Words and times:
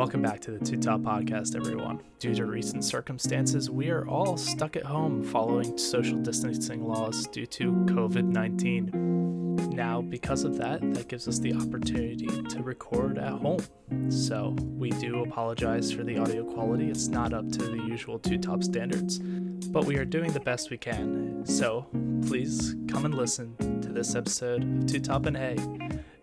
Welcome 0.00 0.22
back 0.22 0.40
to 0.40 0.50
the 0.50 0.64
Two 0.64 0.78
Top 0.78 1.02
Podcast, 1.02 1.54
everyone. 1.54 2.00
Due 2.18 2.34
to 2.34 2.46
recent 2.46 2.86
circumstances, 2.86 3.68
we 3.68 3.90
are 3.90 4.08
all 4.08 4.38
stuck 4.38 4.74
at 4.74 4.86
home 4.86 5.22
following 5.22 5.76
social 5.76 6.16
distancing 6.16 6.88
laws 6.88 7.26
due 7.26 7.44
to 7.44 7.70
COVID 7.70 8.24
19. 8.24 9.56
Now, 9.74 10.00
because 10.00 10.44
of 10.44 10.56
that, 10.56 10.80
that 10.94 11.08
gives 11.08 11.28
us 11.28 11.38
the 11.38 11.52
opportunity 11.52 12.26
to 12.26 12.62
record 12.62 13.18
at 13.18 13.28
home. 13.28 13.60
So, 14.08 14.56
we 14.78 14.88
do 14.88 15.22
apologize 15.22 15.92
for 15.92 16.02
the 16.02 16.16
audio 16.16 16.44
quality. 16.44 16.88
It's 16.88 17.08
not 17.08 17.34
up 17.34 17.52
to 17.52 17.58
the 17.58 17.84
usual 17.84 18.18
Two 18.18 18.38
Top 18.38 18.64
standards, 18.64 19.18
but 19.18 19.84
we 19.84 19.98
are 19.98 20.06
doing 20.06 20.32
the 20.32 20.40
best 20.40 20.70
we 20.70 20.78
can. 20.78 21.44
So, 21.44 21.86
please 22.26 22.74
come 22.88 23.04
and 23.04 23.12
listen 23.12 23.54
to 23.82 23.92
this 23.92 24.14
episode 24.14 24.62
of 24.62 24.86
Two 24.86 25.00
Top 25.00 25.26
and 25.26 25.36
Hey. 25.36 25.58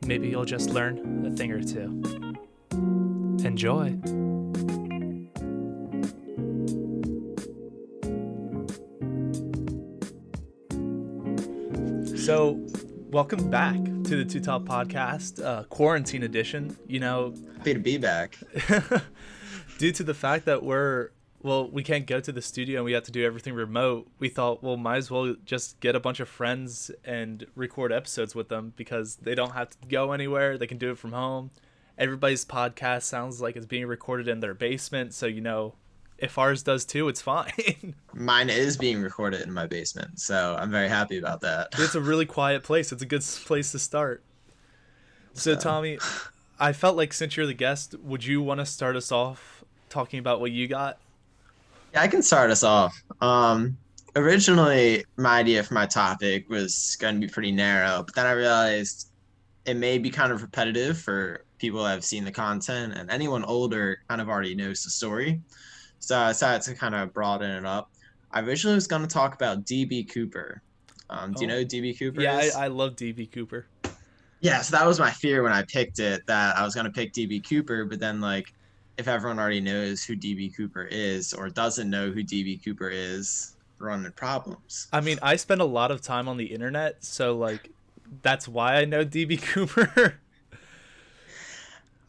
Maybe 0.04 0.30
you'll 0.30 0.46
just 0.46 0.72
learn 0.72 1.28
a 1.28 1.30
thing 1.30 1.52
or 1.52 1.62
two. 1.62 2.27
Enjoy. 3.48 3.98
So, 12.18 12.60
welcome 13.10 13.50
back 13.50 13.78
to 13.78 14.18
the 14.18 14.26
Two 14.28 14.42
Top 14.42 14.64
Podcast, 14.64 15.42
uh, 15.42 15.64
quarantine 15.64 16.24
edition. 16.24 16.76
You 16.88 17.00
know, 17.00 17.34
happy 17.58 17.74
to 17.74 17.80
be 17.80 17.98
back. 17.98 18.38
due 19.78 19.94
to 19.94 20.04
the 20.04 20.14
fact 20.14 20.44
that 20.44 20.62
we're 20.62 21.12
well, 21.42 21.70
we 21.70 21.84
can't 21.84 22.06
go 22.06 22.20
to 22.20 22.32
the 22.34 22.42
studio 22.42 22.80
and 22.80 22.86
we 22.86 22.92
have 22.92 23.04
to 23.04 23.12
do 23.12 23.24
everything 23.24 23.54
remote. 23.54 24.10
We 24.20 24.28
thought, 24.28 24.62
well, 24.62 24.76
might 24.76 24.98
as 24.98 25.10
well 25.10 25.36
just 25.46 25.80
get 25.80 25.96
a 25.96 26.02
bunch 26.02 26.20
of 26.20 26.28
friends 26.28 26.92
and 27.06 27.46
record 27.56 27.94
episodes 27.94 28.36
with 28.36 28.50
them 28.50 28.74
because 28.76 29.16
they 29.18 29.36
don't 29.36 29.54
have 29.54 29.70
to 29.70 29.78
go 29.88 30.12
anywhere. 30.12 30.58
They 30.58 30.68
can 30.68 30.78
do 30.78 30.92
it 30.92 30.98
from 30.98 31.14
home 31.14 31.52
everybody's 31.98 32.46
podcast 32.46 33.04
sounds 33.04 33.42
like 33.42 33.56
it's 33.56 33.66
being 33.66 33.88
recorded 33.88 34.28
in 34.28 34.40
their 34.40 34.54
basement, 34.54 35.14
so 35.14 35.26
you 35.26 35.42
know 35.42 35.74
if 36.18 36.38
ours 36.38 36.64
does 36.64 36.86
too, 36.86 37.08
it's 37.08 37.22
fine. 37.22 37.96
Mine 38.14 38.50
is 38.50 38.78
being 38.78 39.02
recorded 39.02 39.42
in 39.42 39.54
my 39.54 39.68
basement, 39.68 40.20
so 40.20 40.56
I'm 40.60 40.72
very 40.72 40.90
happy 40.90 41.18
about 41.18 41.42
that. 41.42 41.70
It's 41.78 41.96
a 41.96 42.02
really 42.02 42.26
quiet 42.26 42.64
place. 42.64 42.92
It's 42.92 43.02
a 43.02 43.06
good 43.06 43.22
place 43.46 43.72
to 43.74 43.80
start. 43.80 44.24
So, 45.34 45.54
so. 45.54 45.60
Tommy, 45.60 46.00
I 46.60 46.74
felt 46.74 46.98
like 46.98 47.14
since 47.14 47.38
you're 47.38 47.46
the 47.46 47.54
guest, 47.54 47.96
would 48.00 48.26
you 48.26 48.42
want 48.42 48.60
to 48.60 48.66
start 48.66 48.96
us 48.96 49.12
off 49.12 49.64
talking 49.90 50.20
about 50.20 50.40
what 50.40 50.52
you 50.52 50.68
got? 50.68 50.98
Yeah, 51.94 52.02
I 52.02 52.08
can 52.08 52.24
start 52.24 52.50
us 52.50 52.64
off. 52.64 53.00
Um, 53.22 53.78
originally, 54.16 55.06
my 55.18 55.40
idea 55.40 55.64
for 55.64 55.76
my 55.76 55.86
topic 55.86 56.50
was 56.50 56.98
going 57.00 57.22
to 57.22 57.28
be 57.28 57.32
pretty 57.32 57.52
narrow, 57.52 58.04
but 58.04 58.16
then 58.16 58.26
I 58.26 58.32
realized 58.32 59.10
it 59.66 59.76
may 59.76 60.00
be 60.00 60.10
kind 60.10 60.32
of 60.32 60.42
repetitive 60.42 60.98
for 60.98 61.46
people 61.58 61.86
have 61.86 62.04
seen 62.04 62.24
the 62.24 62.32
content, 62.32 62.94
and 62.96 63.10
anyone 63.10 63.44
older 63.44 64.00
kind 64.08 64.22
of 64.22 64.30
already 64.30 64.56
knows 64.56 64.84
the 64.84 64.90
story. 64.90 65.42
So 66.00 66.18
I 66.18 66.30
decided 66.30 66.62
to 66.64 66.76
kind 66.76 66.96
of 66.96 67.14
broaden 67.14 67.52
it 67.52 67.66
up. 67.66 67.92
I 68.32 68.42
originally 68.42 68.76
was 68.76 68.88
going 68.88 69.02
to 69.02 69.08
talk 69.08 69.34
about 69.34 69.66
DB 69.66 70.12
Cooper. 70.12 70.62
Um, 71.10 71.32
do 71.34 71.38
oh. 71.38 71.42
you 71.42 71.48
know 71.48 71.64
DB 71.64 71.98
Cooper? 71.98 72.22
Yeah, 72.22 72.50
I, 72.56 72.66
I, 72.66 72.68
love 72.68 72.96
DB 72.96 73.32
Cooper. 73.32 73.68
Yeah, 74.42 74.62
so 74.62 74.78
that 74.78 74.86
was 74.86 75.00
my 75.00 75.10
fear 75.10 75.42
when 75.42 75.54
I 75.54 75.64
picked 75.64 76.00
it 76.00 76.26
that 76.28 76.58
I 76.58 76.64
was 76.64 76.76
going 76.76 76.86
to 76.86 76.92
pick 76.92 77.14
DB 77.14 77.48
Cooper, 77.48 77.86
but 77.86 78.00
then 78.00 78.22
like 78.22 78.54
if 78.98 79.08
everyone 79.08 79.40
already 79.40 79.62
knows 79.62 80.04
who 80.04 80.16
DB 80.16 80.56
Cooper 80.56 80.84
is 80.84 81.34
or 81.34 81.50
doesn't 81.50 81.90
know 81.90 82.12
who 82.12 82.24
DB 82.24 82.64
Cooper 82.64 82.90
is, 82.90 83.56
running 83.80 84.12
problems. 84.12 84.88
I 84.92 85.02
mean, 85.02 85.20
I 85.22 85.36
spend 85.36 85.62
a 85.62 85.66
lot 85.66 85.92
of 85.92 86.02
time 86.02 86.28
on 86.28 86.38
the 86.38 86.46
internet, 86.46 87.04
so 87.04 87.36
like 87.38 87.72
that's 88.22 88.48
why 88.48 88.76
I 88.76 88.86
know 88.86 89.06
DB 89.06 89.42
Cooper. 89.42 90.20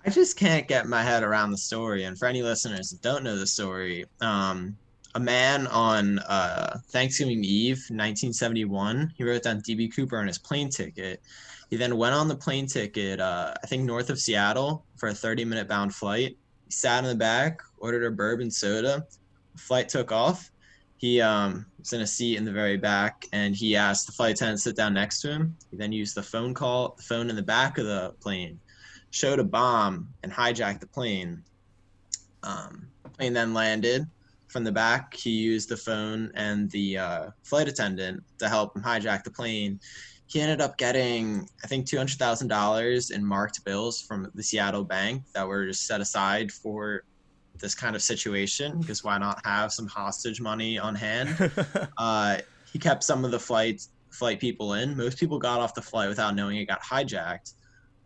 I 0.09 0.11
just 0.11 0.39
can't 0.39 0.67
get 0.67 0.87
my 0.87 1.03
head 1.03 1.23
around 1.23 1.51
the 1.51 1.59
story. 1.59 2.05
And 2.05 2.19
for 2.19 2.25
any 2.25 2.41
listeners 2.43 2.89
that 2.89 3.03
don't 3.03 3.23
know 3.23 3.37
the 3.37 3.47
story, 3.47 4.07
um, 4.23 4.75
a 5.15 5.21
man 5.21 5.67
on 5.67 6.19
uh, 6.21 6.79
Thanksgiving 6.87 7.45
Eve, 7.45 7.77
1971, 7.91 9.13
he 9.19 9.23
wrote 9.23 9.43
down 9.43 9.61
DB 9.61 9.95
Cooper 9.95 10.17
on 10.17 10.27
his 10.27 10.39
plane 10.39 10.71
ticket. 10.71 11.21
He 11.69 11.77
then 11.77 11.99
went 11.99 12.15
on 12.15 12.27
the 12.27 12.35
plane 12.35 12.67
ticket, 12.67 13.21
uh, 13.21 13.53
I 13.63 13.67
think 13.67 13.85
north 13.85 14.09
of 14.09 14.19
Seattle, 14.19 14.83
for 14.97 15.11
a 15.11 15.15
30 15.15 15.45
minute 15.45 15.69
bound 15.69 15.95
flight. 15.95 16.39
He 16.65 16.71
sat 16.71 17.05
in 17.05 17.11
the 17.11 17.15
back, 17.15 17.61
ordered 17.77 18.07
a 18.07 18.11
bourbon 18.11 18.51
soda. 18.51 19.05
The 19.57 19.61
flight 19.61 19.91
took 19.91 20.11
off. 20.11 20.51
He 20.97 21.21
um, 21.21 21.67
was 21.79 21.93
in 21.93 22.01
a 22.01 22.07
seat 22.07 22.39
in 22.39 22.47
the 22.47 22.53
very 22.53 22.79
back, 22.79 23.27
and 23.35 23.55
he 23.55 23.77
asked 23.77 24.07
the 24.07 24.13
flight 24.13 24.37
attendant 24.37 24.61
to 24.61 24.71
sit 24.71 24.77
down 24.77 24.95
next 24.95 25.21
to 25.21 25.33
him. 25.33 25.55
He 25.71 25.77
then 25.77 25.93
used 25.93 26.15
the 26.15 26.23
phone 26.23 26.55
call, 26.55 26.95
the 26.97 27.03
phone 27.03 27.29
in 27.29 27.37
the 27.37 27.43
back 27.43 27.77
of 27.77 27.85
the 27.85 28.15
plane 28.23 28.59
showed 29.11 29.39
a 29.39 29.45
bomb 29.45 30.09
and 30.23 30.33
hijacked 30.33 30.81
the 30.81 30.87
plane. 30.87 31.43
Um, 32.43 32.89
plane 33.19 33.33
then 33.33 33.53
landed. 33.53 34.07
From 34.47 34.65
the 34.65 34.73
back, 34.73 35.13
he 35.13 35.31
used 35.31 35.69
the 35.69 35.77
phone 35.77 36.33
and 36.35 36.71
the 36.71 36.97
uh, 36.97 37.31
flight 37.43 37.69
attendant 37.69 38.23
to 38.39 38.49
help 38.49 38.75
him 38.75 38.83
hijack 38.83 39.25
the 39.25 39.31
plane. 39.31 39.79
He 40.27 40.41
ended 40.41 40.61
up 40.61 40.79
getting, 40.79 41.49
I 41.63 41.67
think, 41.67 41.87
two 41.87 41.99
hundred 41.99 42.19
thousand 42.19 42.49
dollars 42.49 43.11
in 43.11 43.25
marked 43.25 43.63
bills 43.65 44.01
from 44.01 44.31
the 44.35 44.43
Seattle 44.43 44.85
bank 44.85 45.25
that 45.35 45.47
were 45.47 45.67
just 45.67 45.87
set 45.87 46.01
aside 46.01 46.51
for 46.51 47.05
this 47.59 47.75
kind 47.75 47.95
of 47.95 48.03
situation. 48.03 48.79
Because 48.81 49.05
why 49.05 49.19
not 49.19 49.45
have 49.45 49.73
some 49.73 49.87
hostage 49.87 50.41
money 50.41 50.79
on 50.79 50.95
hand? 50.95 51.51
uh, 51.99 52.39
he 52.73 52.79
kept 52.79 53.05
some 53.05 53.25
of 53.25 53.31
the 53.31 53.41
flight 53.41 53.83
flight 54.11 54.41
people 54.41 54.75
in. 54.75 54.97
Most 54.97 55.19
people 55.19 55.39
got 55.39 55.61
off 55.61 55.75
the 55.75 55.83
flight 55.83 56.09
without 56.09 56.35
knowing 56.35 56.57
it 56.57 56.67
got 56.67 56.83
hijacked. 56.83 57.55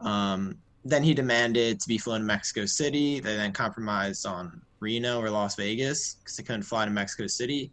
Um, 0.01 0.59
then 0.85 1.03
he 1.03 1.15
demanded 1.15 1.81
to 1.81 1.89
be 1.89 1.99
flown 1.99 2.21
to 2.21 2.27
Mexico 2.27 2.67
City. 2.67 3.21
They 3.21 3.37
then 3.37 3.53
compromised 3.53 4.27
on 4.27 4.61
Reno 4.81 5.21
or 5.21 5.31
Las 5.31 5.55
Vegas 5.55 6.15
because 6.15 6.37
they 6.37 6.43
couldn't 6.43 6.63
fly 6.63 6.85
to 6.85 6.91
Mexico 6.91 7.27
City. 7.27 7.71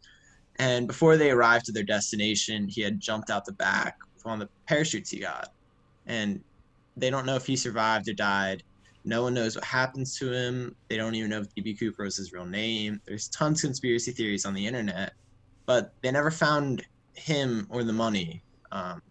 And 0.58 0.88
before 0.88 1.18
they 1.18 1.32
arrived 1.32 1.70
at 1.70 1.76
their 1.76 1.84
destination, 1.84 2.68
he 2.68 2.82
had 2.82 3.00
jumped 3.00 3.30
out 3.30 3.46
the 3.46 3.54
back 3.54 3.98
with 4.14 4.26
one 4.26 4.42
of 4.42 4.48
the 4.48 4.54
parachutes 4.68 5.10
he 5.10 5.20
got. 5.20 5.54
And 6.06 6.42
they 6.98 7.10
don't 7.10 7.26
know 7.26 7.36
if 7.36 7.46
he 7.46 7.56
survived 7.56 8.10
or 8.10 8.14
died. 8.14 8.64
No 9.06 9.24
one 9.24 9.34
knows 9.34 9.56
what 9.56 9.64
happens 9.64 10.18
to 10.20 10.32
him. 10.32 10.76
They 10.90 10.98
don't 10.98 11.16
even 11.16 11.30
know 11.30 11.40
if 11.40 11.56
DB 11.56 11.80
Cooper 11.80 12.04
was 12.04 12.18
his 12.18 12.34
real 12.34 12.46
name. 12.46 13.02
There's 13.06 13.30
tons 13.30 13.64
of 13.64 13.70
conspiracy 13.70 14.12
theories 14.12 14.46
on 14.46 14.54
the 14.54 14.68
internet, 14.68 15.14
but 15.66 15.94
they 16.02 16.12
never 16.12 16.30
found 16.30 16.86
him 17.16 17.66
or 17.70 17.84
the 17.84 17.94
money. 17.94 18.44
Um, 18.72 19.02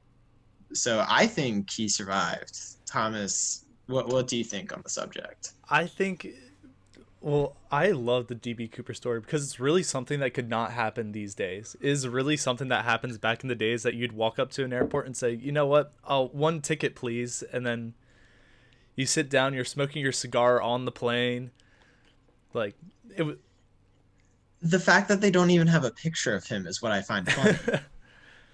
so 0.75 1.05
I 1.09 1.27
think 1.27 1.71
he 1.71 1.89
survived. 1.89 2.57
Thomas, 2.87 3.65
what 3.89 4.09
What 4.09 4.29
do 4.29 4.37
you 4.37 4.45
think 4.45 4.73
on 4.73 4.83
the 4.83 4.91
subject? 4.91 5.53
I 5.69 5.87
think, 5.87 6.29
well, 7.21 7.57
I 7.73 7.89
love 7.89 8.29
the 8.29 8.35
DB 8.35 8.71
Cooper 8.71 8.95
story 8.95 9.21
because 9.21 9.43
it's 9.43 9.59
really 9.59 9.83
something 9.83 10.21
that 10.21 10.35
could 10.35 10.49
not 10.49 10.73
happen 10.73 11.13
these 11.13 11.35
days. 11.35 11.75
It 11.81 11.89
is 11.89 12.07
really 12.07 12.37
something 12.37 12.69
that 12.69 12.85
happens 12.85 13.19
back 13.19 13.43
in 13.43 13.49
the 13.49 13.55
days 13.55 13.83
that 13.83 13.95
you'd 13.95 14.13
walk 14.13 14.39
up 14.39 14.51
to 14.53 14.65
an 14.65 14.73
airport 14.73 15.07
and 15.07 15.17
say, 15.17 15.33
you 15.33 15.51
know 15.51 15.67
what, 15.67 15.93
I'll 16.05 16.29
one 16.29 16.61
ticket 16.61 16.95
please, 16.95 17.43
and 17.53 17.67
then 17.67 17.95
you 18.95 19.07
sit 19.07 19.31
down, 19.31 19.55
you're 19.55 19.65
smoking 19.65 20.03
your 20.03 20.13
cigar 20.13 20.61
on 20.61 20.85
the 20.85 20.93
plane, 20.93 21.51
like 22.53 22.75
it 23.17 23.23
was. 23.23 23.37
The 24.61 24.81
fact 24.81 25.09
that 25.09 25.21
they 25.21 25.31
don't 25.31 25.51
even 25.51 25.69
have 25.69 25.85
a 25.85 25.91
picture 25.93 26.35
of 26.35 26.45
him 26.45 26.67
is 26.67 26.83
what 26.83 26.91
I 26.91 27.01
find 27.01 27.31
funny. 27.31 27.57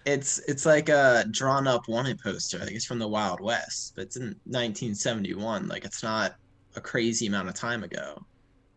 It's 0.06 0.38
it's 0.41 0.66
like 0.66 0.88
a 0.88 1.25
drawn 1.31 1.66
up 1.66 1.88
wanted 1.88 2.19
poster. 2.20 2.59
I 2.59 2.65
think 2.65 2.76
it's 2.76 2.84
from 2.84 2.98
the 2.98 3.09
Wild 3.09 3.41
West, 3.41 3.92
but 3.94 4.03
it's 4.03 4.16
in 4.16 4.37
1971. 4.44 5.66
Like 5.66 5.84
it's 5.84 6.03
not 6.03 6.34
a 6.76 6.81
crazy 6.81 7.26
amount 7.26 7.48
of 7.48 7.54
time 7.54 7.84
ago. 7.84 8.22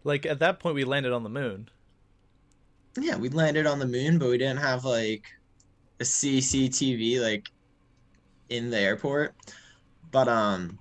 Like 0.04 0.26
at 0.26 0.40
that 0.40 0.60
point, 0.60 0.76
we 0.76 0.86
landed 0.86 1.12
on 1.12 1.24
the 1.24 1.30
moon. 1.30 1.70
Yeah, 3.00 3.18
we 3.18 3.30
landed 3.30 3.68
on 3.68 3.80
the 3.80 3.86
moon, 3.86 4.18
but 4.18 4.30
we 4.30 4.38
didn't 4.38 4.60
have 4.60 4.86
like 4.86 5.26
a 6.00 6.04
CCTV 6.04 7.22
like 7.22 7.48
in 8.50 8.70
the 8.70 8.80
airport. 8.80 9.36
But 10.12 10.28
um, 10.28 10.80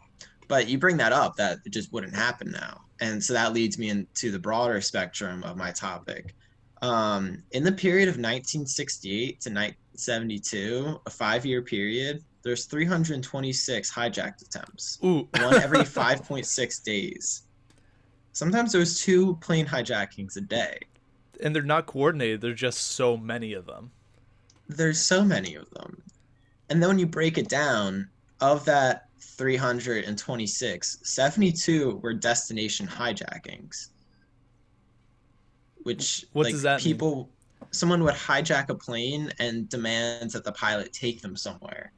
but 0.48 0.68
you 0.68 0.78
bring 0.78 0.96
that 0.98 1.12
up, 1.12 1.36
that 1.36 1.58
it 1.64 1.72
just 1.72 1.92
wouldn't 1.92 2.14
happen 2.14 2.52
now, 2.52 2.82
and 3.00 3.22
so 3.22 3.32
that 3.32 3.52
leads 3.52 3.78
me 3.78 3.90
into 3.90 4.30
the 4.30 4.38
broader 4.38 4.80
spectrum 4.80 5.42
of 5.42 5.56
my 5.56 5.72
topic. 5.72 6.34
Um, 6.82 7.42
in 7.52 7.64
the 7.64 7.72
period 7.72 8.08
of 8.08 8.14
1968 8.14 9.40
to 9.40 9.50
1972, 9.96 11.00
a 11.06 11.10
five-year 11.10 11.62
period, 11.62 12.22
there's 12.42 12.66
326 12.66 13.92
hijacked 13.92 14.42
attempts, 14.42 14.98
Ooh. 15.04 15.28
one 15.38 15.54
every 15.54 15.78
5.6 15.84 16.84
days. 16.84 17.42
Sometimes 18.32 18.72
there's 18.72 19.00
two 19.00 19.36
plane 19.36 19.66
hijackings 19.66 20.36
a 20.36 20.42
day. 20.42 20.78
And 21.42 21.54
they're 21.54 21.62
not 21.62 21.86
coordinated. 21.86 22.40
There's 22.40 22.60
just 22.60 22.92
so 22.92 23.16
many 23.16 23.54
of 23.54 23.66
them. 23.66 23.90
There's 24.68 25.00
so 25.00 25.24
many 25.24 25.54
of 25.54 25.68
them. 25.70 26.02
And 26.68 26.82
then 26.82 26.90
when 26.90 26.98
you 26.98 27.06
break 27.06 27.38
it 27.38 27.48
down, 27.48 28.08
of 28.40 28.64
that 28.66 29.08
326, 29.20 30.98
72 31.02 32.00
were 32.02 32.12
destination 32.12 32.86
hijackings 32.86 33.88
which 35.86 36.26
what 36.32 36.46
like, 36.46 36.52
does 36.52 36.62
that 36.62 36.80
people 36.80 37.14
mean? 37.14 37.26
Someone 37.70 38.02
would 38.02 38.14
hijack 38.14 38.68
a 38.68 38.74
plane 38.74 39.32
and 39.38 39.68
demand 39.68 40.30
that 40.30 40.44
the 40.44 40.52
pilot 40.52 40.92
take 40.92 41.20
them 41.20 41.36
somewhere 41.36 41.92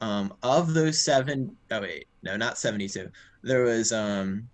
um, 0.00 0.32
of 0.42 0.74
those 0.74 1.02
seven 1.02 1.56
oh 1.70 1.80
wait 1.80 2.06
no 2.22 2.36
not 2.36 2.58
72 2.58 3.08
there 3.42 3.64
was 3.64 3.92
um 3.92 4.48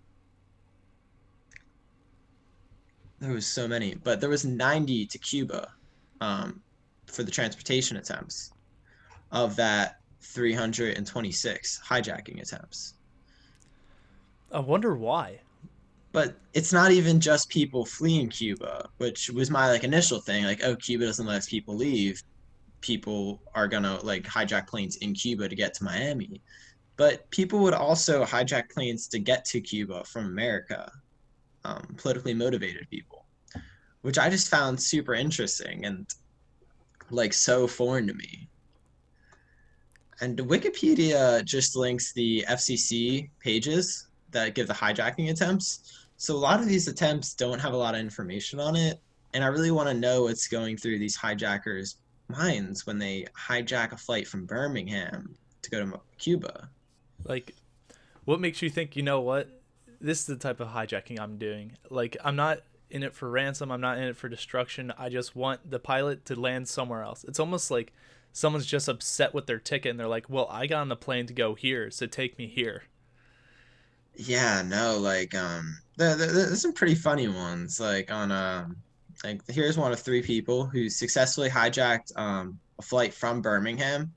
there 3.23 3.33
was 3.33 3.47
so 3.47 3.69
many, 3.69 3.95
but 3.95 4.21
there 4.21 4.29
was 4.29 4.45
90 4.45 5.07
to 5.07 5.19
Cuba 5.19 5.69
um, 6.21 6.61
for 7.07 7.23
the 7.23 7.31
transportation 7.31 7.97
attempts 7.97 8.53
of 9.31 9.55
that 9.57 10.01
326 10.23 11.81
hijacking 11.89 12.43
attempts. 12.43 12.95
I 14.51 14.59
wonder 14.59 14.97
why. 14.97 15.41
But 16.13 16.37
it's 16.53 16.73
not 16.73 16.93
even 16.93 17.21
just 17.21 17.49
people 17.49 17.87
fleeing 17.87 18.29
Cuba, 18.29 18.89
which 18.99 19.31
was 19.31 19.51
my 19.51 19.71
like 19.71 19.85
initial 19.85 20.21
thing. 20.21 20.45
Like, 20.45 20.63
oh, 20.63 20.77
Cuba 20.77 21.07
doesn't 21.07 21.27
let 21.27 21.47
people 21.47 21.75
leave. 21.75 22.23
People 22.83 23.41
are 23.55 23.67
gonna 23.67 23.99
like 24.03 24.25
hijack 24.25 24.67
planes 24.67 24.97
in 24.97 25.15
Cuba 25.15 25.49
to 25.49 25.57
get 25.57 25.73
to 25.75 25.85
Miami. 25.85 26.43
But 26.97 27.29
people 27.31 27.61
would 27.61 27.75
also 27.75 28.25
hijack 28.25 28.71
planes 28.71 29.09
to 29.09 29.19
get 29.19 29.45
to 29.47 29.61
Cuba 29.61 30.05
from 30.05 30.27
America. 30.27 30.93
Um, 31.65 31.95
politically 31.97 32.35
motivated 32.35 32.89
people, 32.91 33.25
which 34.01 34.19
I 34.19 34.29
just 34.29 34.49
found 34.49 34.83
super 34.83 35.15
interesting 35.15 35.85
and 35.85 36.13
like 37.11 37.33
so 37.33 37.69
foreign 37.69 38.09
to 38.09 38.15
me. 38.15 38.49
And 40.21 40.39
Wikipedia 40.39 41.45
just 41.45 41.77
links 41.77 42.13
the 42.13 42.45
FCC 42.49 43.31
pages 43.41 44.09
that 44.31 44.55
give 44.55 44.67
the 44.69 44.75
hijacking 44.75 45.31
attempts. 45.31 46.02
So 46.23 46.37
a 46.37 46.39
lot 46.39 46.61
of 46.61 46.69
these 46.69 46.87
attempts 46.87 47.35
don't 47.35 47.59
have 47.59 47.73
a 47.73 47.77
lot 47.77 47.97
of 47.97 48.01
information 48.01 48.61
on 48.61 48.77
it. 48.77 49.01
And 49.35 49.43
I 49.43 49.49
really 49.49 49.73
want 49.73 49.89
to 49.89 49.95
know 49.95 50.23
what's 50.23 50.47
going 50.47 50.77
through 50.77 51.01
these 51.01 51.17
hijackers' 51.17 51.97
minds 52.29 52.87
when 52.87 52.97
they 52.97 53.27
hijack 53.37 53.91
a 53.91 53.97
flight 53.97 54.29
from 54.29 54.47
Birmingham 54.47 55.35
to 55.63 55.71
go 55.71 55.85
to 55.85 56.01
Cuba. 56.19 56.71
Like, 57.25 57.57
what 58.25 58.39
makes 58.39 58.63
you 58.63 58.71
think, 58.71 58.95
you 58.95 59.03
know 59.03 59.21
what? 59.21 59.49
This 60.01 60.21
is 60.21 60.27
the 60.27 60.37
type 60.37 60.61
of 60.61 60.69
hijacking 60.69 61.19
I'm 61.19 61.39
doing. 61.39 61.73
Like, 61.91 62.17
I'm 62.23 62.37
not 62.37 62.61
in 62.89 63.03
it 63.03 63.15
for 63.15 63.29
ransom. 63.29 63.73
I'm 63.73 63.81
not 63.81 63.99
in 63.99 64.05
it 64.05 64.17
for 64.17 64.29
destruction. 64.29 64.93
I 64.97 65.09
just 65.09 65.35
want 65.35 65.73
the 65.73 65.81
pilot 65.81 66.25
to 66.27 66.39
land 66.39 66.69
somewhere 66.69 67.03
else. 67.03 67.25
It's 67.25 67.41
almost 67.41 67.69
like 67.69 67.93
someone's 68.33 68.67
just 68.67 68.87
upset 68.87 69.35
with 69.35 69.47
their 69.47 69.59
ticket 69.59 69.91
and 69.91 69.99
they're 69.99 70.07
like, 70.07 70.31
well, 70.31 70.47
I 70.53 70.69
got 70.69 70.83
on 70.83 70.89
the 70.89 70.95
plane 70.95 71.27
to 71.27 71.35
go 71.35 71.57
here, 71.57 71.91
so 71.91 72.07
take 72.07 72.39
me 72.39 72.47
here. 72.47 72.85
Yeah, 74.15 74.63
no, 74.63 74.99
like 74.99 75.35
um, 75.35 75.77
there, 75.97 76.17
there, 76.17 76.33
there's 76.33 76.63
some 76.63 76.73
pretty 76.73 76.95
funny 76.95 77.29
ones. 77.29 77.81
Like 77.81 78.11
on 78.13 78.31
um, 78.31 78.77
like 79.25 79.41
here's 79.49 79.79
one 79.79 79.93
of 79.93 80.01
three 80.01 80.23
people 80.23 80.67
who 80.67 80.89
successfully 80.89 81.49
hijacked 81.49 82.17
um 82.17 82.59
a 82.79 82.83
flight 82.83 83.15
from 83.15 83.41
Birmingham, 83.41 84.13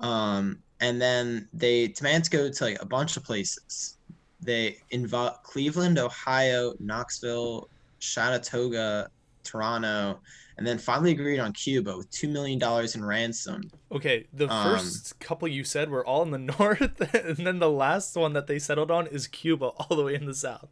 um, 0.00 0.58
and 0.80 1.00
then 1.00 1.48
they 1.52 1.88
demand 1.88 2.24
to 2.24 2.30
go 2.30 2.50
to 2.50 2.64
like 2.64 2.80
a 2.80 2.86
bunch 2.86 3.16
of 3.16 3.24
places. 3.24 3.98
They 4.40 4.78
involve 4.90 5.42
Cleveland, 5.42 5.98
Ohio, 5.98 6.74
Knoxville, 6.78 7.68
Chattanooga, 8.00 9.10
Toronto, 9.46 10.20
and 10.58 10.66
then 10.66 10.78
finally 10.78 11.12
agreed 11.12 11.38
on 11.38 11.52
Cuba 11.52 11.96
with 11.96 12.10
two 12.10 12.28
million 12.28 12.58
dollars 12.58 12.94
in 12.94 13.04
ransom. 13.04 13.70
Okay, 13.92 14.26
the 14.32 14.48
um, 14.48 14.78
first 14.78 15.18
couple 15.20 15.48
you 15.48 15.64
said 15.64 15.90
were 15.90 16.04
all 16.04 16.22
in 16.22 16.30
the 16.30 16.38
north, 16.58 17.14
and 17.14 17.46
then 17.46 17.58
the 17.58 17.70
last 17.70 18.16
one 18.16 18.32
that 18.32 18.46
they 18.46 18.58
settled 18.58 18.90
on 18.90 19.06
is 19.06 19.26
Cuba, 19.26 19.66
all 19.66 19.96
the 19.96 20.04
way 20.04 20.14
in 20.14 20.26
the 20.26 20.34
south. 20.34 20.68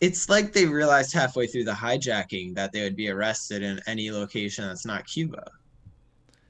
It's 0.00 0.28
like 0.28 0.52
they 0.52 0.66
realized 0.66 1.14
halfway 1.14 1.46
through 1.46 1.64
the 1.64 1.72
hijacking 1.72 2.54
that 2.56 2.72
they 2.72 2.82
would 2.82 2.96
be 2.96 3.08
arrested 3.08 3.62
in 3.62 3.80
any 3.86 4.10
location 4.10 4.66
that's 4.66 4.84
not 4.84 5.06
Cuba. 5.06 5.50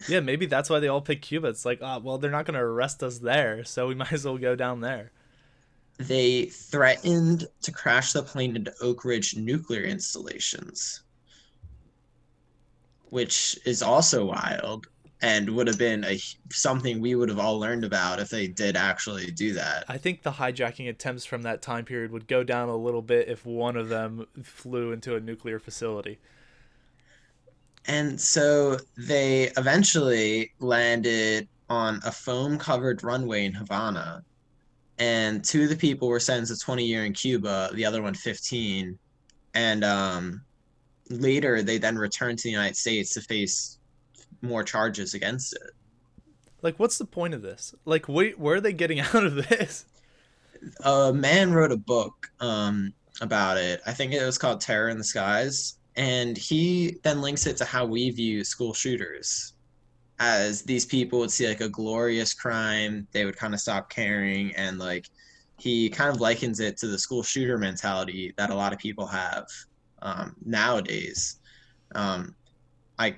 Yeah, 0.09 0.21
maybe 0.21 0.47
that's 0.47 0.69
why 0.69 0.81
they 0.81 0.89
all 0.89 1.01
picked 1.01 1.23
Cuba. 1.23 1.49
It's 1.49 1.65
like, 1.65 1.79
oh, 1.81 1.99
well, 1.99 2.19
they're 2.19 2.31
not 2.31 2.47
going 2.47 2.59
to 2.59 2.65
arrest 2.65 3.03
us 3.03 3.19
there, 3.19 3.65
so 3.65 3.87
we 3.87 3.95
might 3.95 4.13
as 4.13 4.25
well 4.25 4.39
go 4.39 4.57
down 4.57 4.81
there. 4.81 5.13
They 5.99 6.47
threatened 6.47 7.47
to 7.63 7.73
crash 7.73 8.13
the 8.13 8.23
plane 8.23 8.57
into 8.57 8.75
Oak 8.81 9.05
Ridge 9.05 9.37
nuclear 9.37 9.83
installations 9.83 11.05
which 13.15 13.57
is 13.65 13.81
also 13.81 14.25
wild 14.25 14.89
and 15.23 15.49
would 15.51 15.69
have 15.69 15.79
been 15.79 16.03
a 16.03 16.19
something 16.51 17.01
we 17.01 17.15
would 17.15 17.29
have 17.29 17.39
all 17.39 17.61
learned 17.61 17.85
about 17.85 18.19
if 18.19 18.29
they 18.29 18.49
did 18.49 18.77
actually 18.77 19.31
do 19.31 19.53
that. 19.53 19.85
I 19.87 19.99
think 19.99 20.23
the 20.25 20.33
hijacking 20.33 20.89
attempts 20.89 21.25
from 21.25 21.43
that 21.43 21.63
time 21.63 21.85
period 21.85 22.11
would 22.11 22.27
go 22.27 22.43
down 22.43 22.69
a 22.69 22.77
little 22.77 23.03
bit 23.03 23.29
if 23.29 23.47
one 23.47 23.77
of 23.77 23.89
them 23.89 24.27
flew 24.43 24.91
into 24.91 25.15
a 25.15 25.21
nuclear 25.21 25.61
facility. 25.61 26.19
And 27.87 28.21
so 28.21 28.79
they 28.97 29.53
eventually 29.57 30.53
landed 30.59 31.47
on 31.71 32.01
a 32.05 32.11
foam 32.11 32.59
covered 32.59 33.05
runway 33.05 33.45
in 33.45 33.53
Havana. 33.53 34.25
And 34.99 35.45
two 35.45 35.65
of 35.65 35.69
the 35.69 35.77
people 35.77 36.09
were 36.09 36.21
sentenced 36.21 36.55
to 36.59 36.65
20 36.65 36.85
year 36.85 37.05
in 37.05 37.13
Cuba, 37.13 37.71
the 37.75 37.85
other 37.85 38.03
one 38.03 38.15
15. 38.15 38.99
And 39.55 39.85
um, 39.85 40.43
later 41.11 41.63
they 41.63 41.79
then 41.79 41.97
returned 41.97 42.39
to 42.39 42.45
the 42.45 42.53
United 42.53 42.77
States 42.77 43.15
to 43.15 43.21
face 43.21 43.79
more 44.43 44.63
charges 44.63 45.15
against 45.15 45.55
it. 45.55 45.71
Like, 46.63 46.79
what's 46.79 46.99
the 46.99 47.05
point 47.05 47.35
of 47.35 47.43
this? 47.43 47.75
Like, 47.85 48.09
wait, 48.09 48.39
where 48.39 48.57
are 48.57 48.61
they 48.61 48.73
getting 48.73 49.01
out 49.15 49.25
of 49.25 49.35
this? 49.35 49.85
A 50.85 51.13
man 51.13 51.53
wrote 51.53 51.73
a 51.73 51.77
book 51.77 52.31
um, 52.41 52.95
about 53.21 53.59
it. 53.59 53.83
I 53.87 53.93
think 53.93 54.13
it 54.13 54.25
was 54.25 54.39
called 54.39 54.61
Terror 54.61 54.89
in 54.89 54.99
the 54.99 55.05
Skies. 55.05 55.77
And 55.97 56.37
he 56.37 56.97
then 57.03 57.21
links 57.21 57.47
it 57.47 57.57
to 57.59 57.65
how 57.65 57.85
we 57.85 58.11
view 58.11 58.43
school 58.45 58.75
shooters 58.75 59.54
as 60.19 60.63
these 60.63 60.87
people 60.87 61.19
would 61.19 61.31
see 61.31 61.49
like 61.49 61.61
a 61.61 61.69
glorious 61.69 62.33
crime, 62.33 63.07
they 63.13 63.25
would 63.25 63.37
kind 63.37 63.55
of 63.55 63.61
stop 63.61 63.91
caring. 63.91 64.55
And 64.55 64.79
like, 64.79 65.07
he 65.59 65.89
kind 65.89 66.11
of 66.11 66.21
likens 66.21 66.61
it 66.61 66.77
to 66.79 66.89
the 66.89 66.99
school 66.99 67.23
shooter 67.23 67.59
mentality 67.59 68.35
that 68.37 68.51
a 68.51 68.55
lot 68.55 68.73
of 68.73 68.79
people 68.79 69.07
have 69.07 69.47
um, 70.03 70.37
nowadays. 70.45 71.37
Um, 71.95 72.35
I 72.99 73.17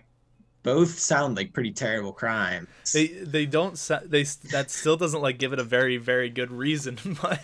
both 0.62 0.98
sound 0.98 1.36
like 1.36 1.52
pretty 1.52 1.72
terrible 1.72 2.12
crimes. 2.12 2.68
They 2.92 3.06
they 3.06 3.46
don't 3.46 3.74
they 4.04 4.24
that 4.50 4.70
still 4.70 4.96
doesn't 4.96 5.22
like 5.22 5.38
give 5.38 5.52
it 5.52 5.58
a 5.58 5.64
very 5.64 5.96
very 5.96 6.30
good 6.30 6.50
reason, 6.50 6.98
but. 7.22 7.40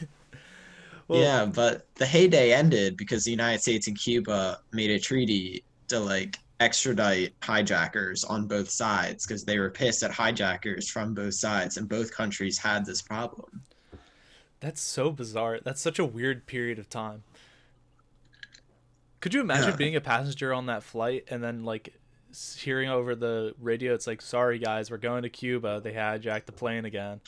Well, 1.09 1.21
yeah, 1.21 1.45
but 1.47 1.87
the 1.97 2.07
heyday 2.07 2.53
ended 2.53 2.97
because 2.97 3.25
the 3.25 3.33
United 3.33 3.61
States 3.61 3.89
and 3.89 3.99
Cuba 3.99 4.61
made 4.73 4.89
a 4.89 5.01
treaty 5.01 5.65
to 5.89 5.99
like 5.99 6.39
extradite 6.63 7.35
hijackers 7.43 8.23
on 8.23 8.47
both 8.47 8.71
sides 8.71 9.27
because 9.27 9.45
they 9.45 9.59
were 9.59 9.71
pissed 9.71 10.03
at 10.05 10.13
hijackers 10.13 10.89
from 10.89 11.13
both 11.13 11.35
sides, 11.35 11.77
and 11.77 11.89
both 11.89 12.15
countries 12.15 12.57
had 12.57 12.87
this 12.87 13.03
problem. 13.03 13.61
That's 14.61 14.81
so 14.81 15.11
bizarre. 15.11 15.59
That's 15.63 15.81
such 15.81 15.99
a 15.99 16.05
weird 16.05 16.47
period 16.47 16.79
of 16.79 16.89
time. 16.89 17.25
Could 19.21 19.35
you 19.35 19.41
imagine 19.41 19.71
yeah. 19.71 19.77
being 19.77 19.97
a 19.97 20.01
passenger 20.01 20.55
on 20.55 20.67
that 20.67 20.85
flight 20.85 21.25
and 21.29 21.43
then 21.43 21.65
like 21.65 21.95
hearing 22.57 22.89
over 22.89 23.17
the 23.17 23.55
radio? 23.61 23.93
It's 23.93 24.07
like, 24.07 24.23
sorry 24.23 24.59
guys, 24.59 24.91
we're 24.91 24.99
going 24.99 25.25
to 25.25 25.29
Cuba. 25.29 25.81
They 25.83 25.93
hijacked 25.93 26.47
the 26.47 26.53
plane 26.53 26.85
again. 26.85 27.21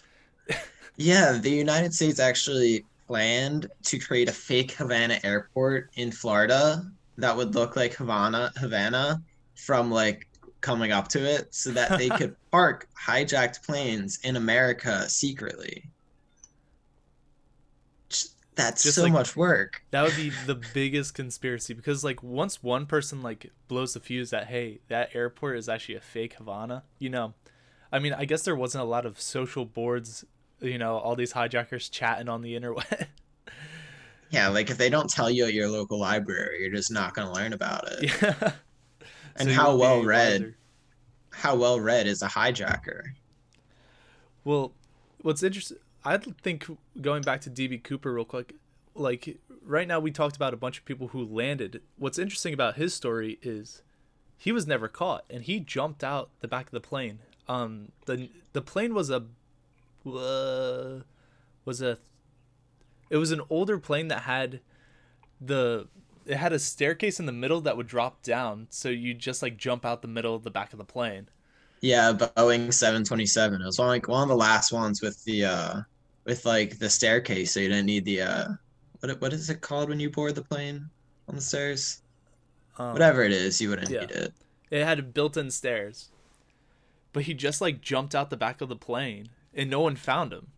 yeah, 0.96 1.38
the 1.40 1.50
United 1.50 1.92
States 1.92 2.20
actually 2.20 2.84
planned 3.08 3.66
to 3.84 3.98
create 3.98 4.28
a 4.28 4.32
fake 4.32 4.72
Havana 4.72 5.18
airport 5.24 5.90
in 5.96 6.12
Florida 6.12 6.84
that 7.18 7.36
would 7.36 7.54
look 7.54 7.76
like 7.76 7.94
Havana, 7.94 8.52
Havana 8.56 9.22
from 9.54 9.90
like 9.90 10.28
coming 10.60 10.92
up 10.92 11.08
to 11.08 11.18
it 11.18 11.54
so 11.54 11.70
that 11.70 11.98
they 11.98 12.08
could 12.08 12.34
park 12.50 12.88
hijacked 12.98 13.62
planes 13.64 14.18
in 14.24 14.36
America 14.36 15.08
secretly 15.08 15.90
that's 18.56 18.82
Just 18.82 18.96
so 18.96 19.02
like, 19.02 19.12
much 19.12 19.36
work. 19.36 19.82
That 19.90 20.02
would 20.02 20.16
be 20.16 20.30
the 20.46 20.54
biggest 20.54 21.14
conspiracy 21.14 21.74
because 21.74 22.04
like 22.04 22.22
once 22.22 22.62
one 22.62 22.86
person 22.86 23.22
like 23.22 23.50
blows 23.68 23.94
the 23.94 24.00
fuse 24.00 24.30
that 24.30 24.46
hey, 24.46 24.80
that 24.88 25.10
airport 25.14 25.58
is 25.58 25.68
actually 25.68 25.96
a 25.96 26.00
fake 26.00 26.34
Havana, 26.34 26.84
you 26.98 27.10
know. 27.10 27.34
I 27.90 27.98
mean, 27.98 28.12
I 28.12 28.24
guess 28.24 28.42
there 28.42 28.56
wasn't 28.56 28.82
a 28.82 28.86
lot 28.86 29.06
of 29.06 29.20
social 29.20 29.64
boards, 29.64 30.24
you 30.60 30.78
know, 30.78 30.96
all 30.96 31.16
these 31.16 31.32
hijackers 31.32 31.88
chatting 31.88 32.28
on 32.28 32.42
the 32.42 32.54
internet. 32.56 33.08
yeah, 34.34 34.48
like 34.48 34.68
if 34.68 34.78
they 34.78 34.90
don't 34.90 35.08
tell 35.08 35.30
you 35.30 35.44
at 35.46 35.54
your 35.54 35.68
local 35.68 35.98
library, 35.98 36.60
you're 36.60 36.74
just 36.74 36.90
not 36.90 37.14
going 37.14 37.28
to 37.28 37.32
learn 37.32 37.52
about 37.52 37.84
it. 37.92 38.22
Yeah. 38.22 38.52
and 39.36 39.48
so 39.48 39.54
how 39.54 39.76
well 39.76 40.02
read 40.02 40.54
how 41.30 41.56
well 41.56 41.78
read 41.80 42.06
is 42.06 42.20
a 42.22 42.26
hijacker? 42.26 43.02
Well, 44.44 44.72
what's 45.22 45.42
interesting 45.42 45.78
I 46.04 46.18
think 46.18 46.66
going 47.00 47.22
back 47.22 47.40
to 47.42 47.50
DB 47.50 47.82
Cooper 47.82 48.12
real 48.12 48.24
quick, 48.24 48.54
like 48.94 49.38
right 49.64 49.88
now 49.88 50.00
we 50.00 50.10
talked 50.10 50.36
about 50.36 50.52
a 50.52 50.56
bunch 50.56 50.78
of 50.78 50.84
people 50.84 51.08
who 51.08 51.24
landed. 51.24 51.80
What's 51.96 52.18
interesting 52.18 52.52
about 52.52 52.74
his 52.74 52.92
story 52.92 53.38
is 53.40 53.82
he 54.36 54.52
was 54.52 54.66
never 54.66 54.88
caught 54.88 55.24
and 55.30 55.44
he 55.44 55.60
jumped 55.60 56.02
out 56.02 56.30
the 56.40 56.48
back 56.48 56.66
of 56.66 56.72
the 56.72 56.80
plane. 56.80 57.20
Um, 57.48 57.92
the 58.06 58.30
the 58.52 58.62
plane 58.62 58.94
was 58.94 59.10
a 59.10 59.24
uh, 60.06 61.00
was 61.64 61.80
a 61.80 61.98
it 63.14 63.18
was 63.18 63.30
an 63.30 63.42
older 63.48 63.78
plane 63.78 64.08
that 64.08 64.22
had 64.22 64.58
the 65.40 65.86
it 66.26 66.36
had 66.36 66.52
a 66.52 66.58
staircase 66.58 67.20
in 67.20 67.26
the 67.26 67.32
middle 67.32 67.60
that 67.60 67.76
would 67.76 67.86
drop 67.86 68.24
down, 68.24 68.66
so 68.70 68.88
you 68.88 69.14
just 69.14 69.40
like 69.40 69.56
jump 69.56 69.84
out 69.84 70.02
the 70.02 70.08
middle 70.08 70.34
of 70.34 70.42
the 70.42 70.50
back 70.50 70.72
of 70.72 70.78
the 70.78 70.84
plane. 70.84 71.28
Yeah, 71.80 72.12
Boeing 72.12 72.74
727. 72.74 73.62
It 73.62 73.64
was 73.64 73.78
one, 73.78 73.86
like 73.86 74.08
one 74.08 74.24
of 74.24 74.28
the 74.28 74.34
last 74.34 74.72
ones 74.72 75.00
with 75.00 75.22
the 75.22 75.44
uh 75.44 75.80
with 76.24 76.44
like 76.44 76.80
the 76.80 76.90
staircase, 76.90 77.52
so 77.52 77.60
you 77.60 77.68
didn't 77.68 77.86
need 77.86 78.04
the 78.04 78.22
uh, 78.22 78.48
what 78.98 79.20
what 79.20 79.32
is 79.32 79.48
it 79.48 79.60
called 79.60 79.90
when 79.90 80.00
you 80.00 80.10
board 80.10 80.34
the 80.34 80.42
plane 80.42 80.90
on 81.28 81.36
the 81.36 81.40
stairs? 81.40 82.02
Um, 82.78 82.94
Whatever 82.94 83.22
it 83.22 83.30
is, 83.30 83.60
you 83.60 83.68
wouldn't 83.70 83.90
yeah. 83.90 84.00
need 84.00 84.10
it. 84.10 84.32
It 84.72 84.84
had 84.84 85.14
built-in 85.14 85.52
stairs. 85.52 86.10
But 87.12 87.22
he 87.22 87.34
just 87.34 87.60
like 87.60 87.80
jumped 87.80 88.16
out 88.16 88.30
the 88.30 88.36
back 88.36 88.60
of 88.60 88.68
the 88.68 88.74
plane 88.74 89.28
and 89.54 89.70
no 89.70 89.78
one 89.78 89.94
found 89.94 90.32
him. 90.32 90.48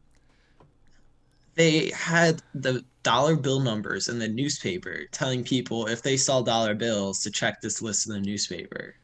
They 1.56 1.90
had 1.90 2.42
the 2.54 2.84
dollar 3.02 3.36
bill 3.36 3.60
numbers 3.60 4.08
in 4.08 4.18
the 4.18 4.28
newspaper 4.28 5.06
telling 5.12 5.42
people 5.42 5.86
if 5.86 6.02
they 6.02 6.16
saw 6.16 6.42
dollar 6.42 6.74
bills 6.74 7.22
to 7.22 7.30
check 7.30 7.60
this 7.60 7.82
list 7.82 8.06
in 8.06 8.12
the 8.12 8.20
newspaper. 8.20 8.94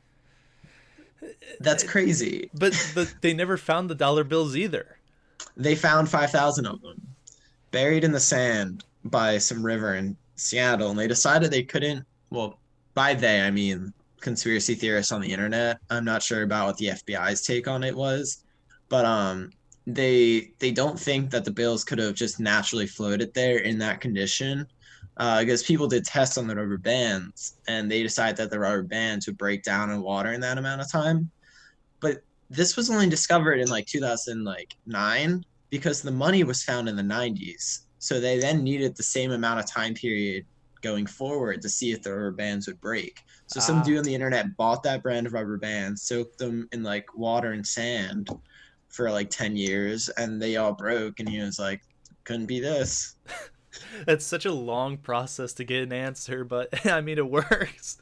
That's 1.61 1.83
crazy. 1.83 2.51
But 2.55 2.75
but 2.95 3.15
they 3.21 3.33
never 3.33 3.57
found 3.57 3.89
the 3.89 3.95
dollar 3.95 4.25
bills 4.25 4.57
either. 4.57 4.99
They 5.57 5.75
found 5.75 6.09
5,000 6.09 6.67
of 6.67 6.81
them 6.83 7.01
buried 7.71 8.05
in 8.05 8.13
the 8.13 8.21
sand 8.21 8.85
by 9.05 9.39
some 9.39 9.65
river 9.65 9.97
in 9.97 10.17
Seattle, 10.37 10.91
and 10.91 10.99
they 10.99 11.09
decided 11.09 11.51
they 11.51 11.63
couldn't. 11.63 12.07
Well, 12.31 12.59
by 12.95 13.15
they, 13.15 13.41
I 13.41 13.51
mean 13.51 13.93
conspiracy 14.21 14.75
theorists 14.75 15.13
on 15.13 15.21
the 15.21 15.33
internet. 15.33 15.79
I'm 15.91 16.05
not 16.05 16.23
sure 16.23 16.43
about 16.43 16.67
what 16.67 16.77
the 16.77 16.87
FBI's 16.87 17.43
take 17.43 17.69
on 17.69 17.83
it 17.83 17.97
was, 17.97 18.45
but 18.89 19.05
um, 19.05 19.51
they 19.87 20.53
they 20.61 20.71
don't 20.71 20.99
think 20.99 21.31
that 21.31 21.45
the 21.45 21.51
bills 21.51 21.85
could 21.85 21.99
have 21.99 22.15
just 22.15 22.39
naturally 22.39 22.87
floated 22.87 23.33
there 23.35 23.59
in 23.59 23.79
that 23.79 24.01
condition, 24.01 24.67
uh, 25.17 25.41
because 25.41 25.63
people 25.63 25.89
did 25.89 26.05
tests 26.05 26.39
on 26.39 26.47
the 26.47 26.55
rubber 26.55 26.79
bands, 26.79 27.59
and 27.69 27.91
they 27.91 28.03
decided 28.03 28.37
that 28.37 28.51
the 28.51 28.59
rubber 28.61 28.83
bands 28.85 29.27
would 29.27 29.39
break 29.39 29.63
down 29.63 29.91
in 29.91 30.01
water 30.03 30.33
in 30.33 30.41
that 30.41 30.59
amount 30.59 30.81
of 30.81 30.91
time. 30.91 31.31
But 32.01 32.19
this 32.51 32.77
was 32.77 32.91
only 32.91 33.09
discovered 33.09 33.61
in 33.61 33.69
like 33.69 33.87
2009 33.87 35.45
because 35.71 36.03
the 36.03 36.11
money 36.11 36.45
was 36.45 36.63
found 36.63 36.89
in 36.89 36.97
the 36.97 37.03
90s. 37.03 37.87
So 37.99 38.21
they 38.21 38.39
then 38.39 38.63
needed 38.63 38.95
the 38.97 39.03
same 39.03 39.33
amount 39.33 39.61
of 39.61 39.67
time 39.67 39.95
period 39.95 40.45
going 40.83 41.07
forward 41.07 41.63
to 41.63 41.69
see 41.69 41.93
if 41.93 42.03
the 42.03 42.11
rubber 42.13 42.33
bands 42.33 42.67
would 42.67 42.81
break. 42.81 43.17
So 43.47 43.61
some 43.61 43.79
Ah. 43.79 43.83
dude 43.83 43.99
on 43.99 44.05
the 44.05 44.15
internet 44.15 44.57
bought 44.57 44.83
that 44.83 45.03
brand 45.03 45.27
of 45.27 45.33
rubber 45.33 45.57
bands, 45.57 46.03
soaked 46.03 46.39
them 46.39 46.69
in 46.73 46.83
like 46.83 47.07
water 47.17 47.53
and 47.53 47.67
sand 47.67 48.29
for 48.93 49.11
like 49.11 49.31
10 49.31 49.57
years, 49.57 50.09
and 50.11 50.41
they 50.41 50.57
all 50.57 50.73
broke. 50.73 51.19
And 51.19 51.29
he 51.29 51.41
was 51.41 51.59
like, 51.59 51.83
couldn't 52.25 52.47
be 52.47 52.61
this. 52.61 53.17
that's 54.07 54.25
such 54.25 54.45
a 54.45 54.53
long 54.53 54.97
process 54.99 55.53
to 55.55 55.65
get 55.65 55.83
an 55.83 55.93
answer, 55.93 56.45
but 56.45 56.87
I 56.87 57.01
mean 57.01 57.19
it 57.19 57.29
works. 57.29 57.99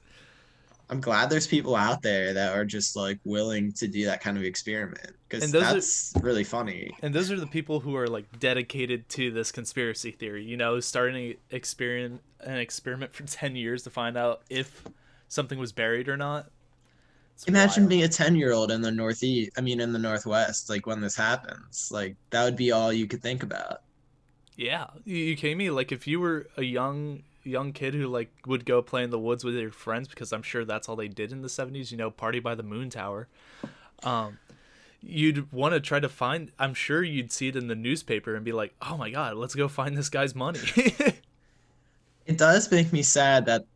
I'm 0.91 1.01
glad 1.01 1.31
there's 1.31 1.47
people 1.47 1.77
out 1.77 2.03
there 2.03 2.35
that 2.35 2.57
are 2.57 2.65
just 2.65 2.97
like 2.97 3.21
willing 3.25 3.73
to 3.75 3.87
do 3.87 4.07
that 4.07 4.21
kind 4.21 4.37
of 4.37 4.43
experiment 4.43 5.13
because 5.29 5.53
those 5.53 5.63
are- 5.63 5.75
that's 5.75 6.13
really 6.21 6.43
funny. 6.43 6.91
And 7.01 7.15
those 7.15 7.31
are 7.31 7.39
the 7.39 7.47
people 7.47 7.79
who 7.79 7.95
are 7.97 8.09
like 8.09 8.41
dedicated 8.41 9.09
to 9.11 9.31
this 9.31 9.53
conspiracy 9.53 10.11
theory. 10.11 10.45
You 10.45 10.57
know, 10.57 10.81
starting 10.81 11.37
experiment 11.51 12.21
an 12.41 12.57
experiment 12.59 13.15
for 13.15 13.23
ten 13.27 13.55
years 13.55 13.85
to 13.85 13.91
find 13.91 14.17
out 14.17 14.43
if 14.51 14.85
something 15.29 15.59
was 15.61 15.71
buried 15.71 16.09
or 16.09 16.17
not. 16.17 16.51
It's 17.41 17.49
Imagine 17.49 17.85
wild. 17.85 17.89
being 17.89 18.03
a 18.03 18.09
10 18.09 18.37
year 18.37 18.53
old 18.53 18.71
in 18.71 18.83
the 18.83 18.91
Northeast, 18.93 19.53
I 19.57 19.63
mean, 19.63 19.81
in 19.81 19.93
the 19.93 19.99
Northwest, 19.99 20.69
like 20.69 20.87
when 20.87 21.01
this 21.01 21.17
happens. 21.17 21.91
Like, 21.91 22.17
that 22.31 22.45
would 22.45 22.57
be 22.57 22.71
all 22.73 22.93
you 22.93 23.07
could 23.07 23.23
think 23.23 23.43
about. 23.43 23.83
Yeah, 24.57 24.89
you, 25.05 25.17
you 25.17 25.37
kidding 25.37 25.59
me? 25.59 25.71
Like 25.71 25.93
if 25.93 26.07
you 26.07 26.21
were 26.21 26.47
a 26.57 26.63
young 26.63 27.23
young 27.43 27.73
kid 27.73 27.95
who 27.95 28.07
like 28.07 28.31
would 28.47 28.67
go 28.67 28.83
play 28.83 29.03
in 29.03 29.11
the 29.11 29.19
woods 29.19 29.43
with 29.43 29.55
your 29.55 29.71
friends 29.73 30.07
because 30.09 30.33
I'm 30.33 30.43
sure 30.43 30.65
that's 30.65 30.89
all 30.89 30.97
they 30.97 31.09
did 31.09 31.33
in 31.33 31.41
the 31.43 31.49
70s. 31.49 31.91
You 31.91 31.97
know, 31.97 32.11
party 32.11 32.41
by 32.41 32.55
the 32.55 32.63
moon 32.63 32.91
tower. 32.91 33.29
Um, 34.03 34.39
you'd 35.01 35.51
want 35.53 35.75
to 35.75 35.81
try 35.81 36.01
to 36.01 36.09
find. 36.11 36.53
I'm 36.59 36.75
sure 36.75 37.03
you'd 37.03 37.33
see 37.33 37.49
it 37.49 37.57
in 37.57 37.69
the 37.69 37.75
newspaper 37.75 38.35
and 38.35 38.45
be 38.45 38.53
like, 38.53 38.75
"Oh 38.83 38.97
my 38.99 39.11
god, 39.11 39.37
let's 39.37 39.55
go 39.55 39.69
find 39.69 39.97
this 39.97 40.11
guy's 40.11 40.35
money." 40.35 40.61
It 42.27 42.39
does 42.39 42.71
make 42.71 42.93
me 42.93 43.03
sad 43.03 43.47
that 43.47 43.67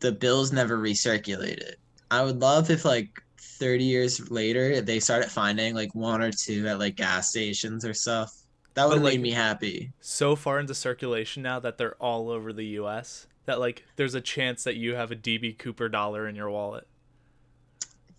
the 0.00 0.12
bills 0.12 0.52
never 0.52 0.76
recirculated. 0.76 1.74
I 2.12 2.22
would 2.22 2.40
love 2.40 2.70
if, 2.70 2.84
like, 2.84 3.08
30 3.38 3.84
years 3.84 4.30
later, 4.30 4.80
they 4.80 5.00
started 5.00 5.30
finding 5.30 5.74
like 5.74 5.94
one 5.94 6.20
or 6.20 6.32
two 6.32 6.66
at 6.66 6.78
like 6.78 6.96
gas 6.96 7.30
stations 7.30 7.84
or 7.84 7.94
stuff. 7.94 8.36
That 8.74 8.86
would 8.86 8.94
have 8.94 9.02
like- 9.02 9.14
made 9.14 9.22
me 9.22 9.30
happy. 9.30 9.92
so 10.00 10.34
far 10.36 10.58
into 10.58 10.74
circulation 10.74 11.42
now 11.42 11.60
that 11.60 11.78
they're 11.78 11.94
all 11.96 12.30
over 12.30 12.52
the 12.52 12.66
U.S. 12.80 13.26
that 13.46 13.60
like 13.60 13.84
there's 13.96 14.14
a 14.14 14.20
chance 14.20 14.64
that 14.64 14.76
you 14.76 14.94
have 14.94 15.10
a 15.10 15.16
DB 15.16 15.56
Cooper 15.56 15.88
dollar 15.88 16.26
in 16.26 16.34
your 16.34 16.50
wallet. 16.50 16.86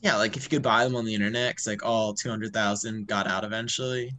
Yeah, 0.01 0.17
like 0.17 0.35
if 0.37 0.43
you 0.43 0.49
could 0.49 0.61
buy 0.61 0.83
them 0.83 0.95
on 0.95 1.05
the 1.05 1.13
internet, 1.13 1.51
because 1.51 1.67
like 1.67 1.85
all 1.85 2.13
200,000 2.13 3.07
got 3.07 3.27
out 3.27 3.43
eventually. 3.43 4.13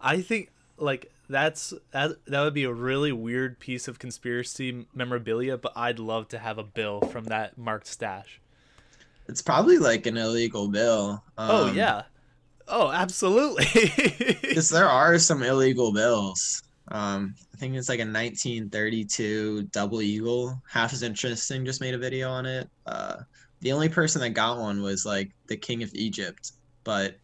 I 0.00 0.20
think 0.22 0.50
like 0.78 1.12
that's 1.28 1.72
that 1.92 2.12
that 2.26 2.40
would 2.42 2.54
be 2.54 2.64
a 2.64 2.72
really 2.72 3.12
weird 3.12 3.58
piece 3.58 3.88
of 3.88 3.98
conspiracy 3.98 4.86
memorabilia, 4.94 5.56
but 5.58 5.72
I'd 5.76 5.98
love 5.98 6.28
to 6.28 6.38
have 6.38 6.58
a 6.58 6.64
bill 6.64 7.00
from 7.00 7.24
that 7.24 7.56
marked 7.58 7.86
stash. 7.86 8.40
It's 9.28 9.42
probably 9.42 9.78
like 9.78 10.06
an 10.06 10.16
illegal 10.16 10.68
bill. 10.68 11.22
oh 11.38 11.68
Um, 11.68 11.76
yeah. 11.76 12.02
Oh, 12.68 12.90
absolutely. 12.90 13.66
Because 14.42 14.70
there 14.70 14.88
are 14.88 15.18
some 15.18 15.42
illegal 15.42 15.92
bills. 15.92 16.62
Um, 16.88 17.34
I 17.52 17.58
think 17.58 17.74
it's 17.74 17.88
like 17.90 17.98
a 17.98 18.06
1932 18.06 19.64
Double 19.64 20.00
Eagle. 20.00 20.62
Half 20.70 20.92
as 20.94 21.02
Interesting 21.02 21.64
just 21.66 21.80
made 21.80 21.94
a 21.94 21.98
video 21.98 22.30
on 22.30 22.46
it. 22.46 22.70
Uh, 22.86 23.16
the 23.60 23.72
only 23.72 23.88
person 23.88 24.20
that 24.22 24.30
got 24.30 24.58
one 24.58 24.82
was 24.82 25.04
like 25.04 25.30
the 25.46 25.56
King 25.56 25.82
of 25.82 25.90
Egypt, 25.94 26.52
but 26.84 27.16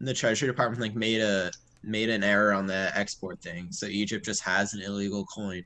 the 0.00 0.14
Treasury 0.14 0.48
Department 0.48 0.80
like 0.80 0.94
made 0.94 1.20
a 1.20 1.50
made 1.82 2.08
an 2.10 2.22
error 2.22 2.52
on 2.52 2.66
the 2.66 2.90
export 2.94 3.40
thing, 3.40 3.68
so 3.70 3.86
Egypt 3.86 4.24
just 4.24 4.42
has 4.42 4.74
an 4.74 4.82
illegal 4.82 5.24
coin. 5.26 5.64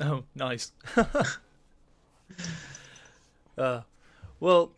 oh, 0.00 0.22
nice. 0.34 0.72
uh, 3.58 3.80
well, 4.40 4.72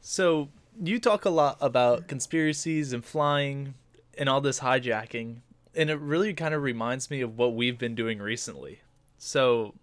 so 0.00 0.48
you 0.82 0.98
talk 0.98 1.24
a 1.24 1.30
lot 1.30 1.56
about 1.60 2.08
conspiracies 2.08 2.92
and 2.92 3.04
flying 3.04 3.74
and 4.18 4.28
all 4.28 4.40
this 4.40 4.60
hijacking, 4.60 5.38
and 5.74 5.90
it 5.90 5.98
really 5.98 6.32
kind 6.34 6.54
of 6.54 6.62
reminds 6.62 7.10
me 7.10 7.20
of 7.20 7.36
what 7.36 7.54
we've 7.54 7.78
been 7.78 7.94
doing 7.94 8.18
recently. 8.18 8.80
So, 9.18 9.74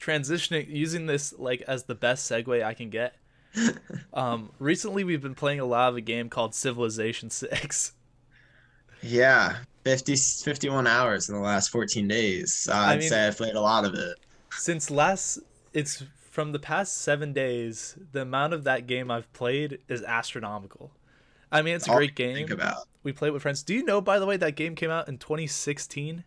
transitioning 0.00 0.68
using 0.68 1.06
this 1.06 1.32
like 1.38 1.62
as 1.62 1.84
the 1.84 1.94
best 1.94 2.30
segue 2.30 2.62
I 2.62 2.74
can 2.74 2.90
get. 2.90 3.16
um, 4.14 4.50
recently, 4.58 5.04
we've 5.04 5.22
been 5.22 5.34
playing 5.34 5.60
a 5.60 5.64
lot 5.64 5.90
of 5.90 5.96
a 5.96 6.00
game 6.00 6.28
called 6.28 6.54
Civilization 6.54 7.30
Six. 7.30 7.92
Yeah, 9.02 9.56
50, 9.84 10.16
51 10.16 10.86
hours 10.86 11.28
in 11.28 11.34
the 11.34 11.40
last 11.42 11.68
14 11.68 12.08
days. 12.08 12.66
Uh, 12.70 12.76
I'd 12.76 13.00
mean- 13.00 13.08
say 13.08 13.26
I've 13.26 13.36
played 13.36 13.54
a 13.54 13.60
lot 13.60 13.84
of 13.84 13.94
it. 13.94 14.16
since 14.50 14.90
last 14.90 15.38
it's 15.74 16.02
from 16.34 16.50
the 16.50 16.58
past 16.58 16.98
seven 16.98 17.32
days 17.32 17.96
the 18.10 18.22
amount 18.22 18.52
of 18.52 18.64
that 18.64 18.88
game 18.88 19.08
i've 19.08 19.32
played 19.32 19.78
is 19.88 20.02
astronomical. 20.02 20.90
I 21.52 21.62
mean 21.62 21.76
it's 21.76 21.86
a 21.86 21.92
All 21.92 21.96
great 21.98 22.16
game 22.16 22.34
Think 22.34 22.50
about. 22.50 22.88
we 23.04 23.12
play 23.12 23.28
it 23.28 23.30
with 23.32 23.42
friends. 23.42 23.62
Do 23.62 23.72
you 23.72 23.84
know 23.84 24.00
by 24.00 24.18
the 24.18 24.26
way 24.26 24.36
that 24.38 24.56
game 24.56 24.74
came 24.74 24.90
out 24.90 25.08
in 25.08 25.18
2016 25.18 26.24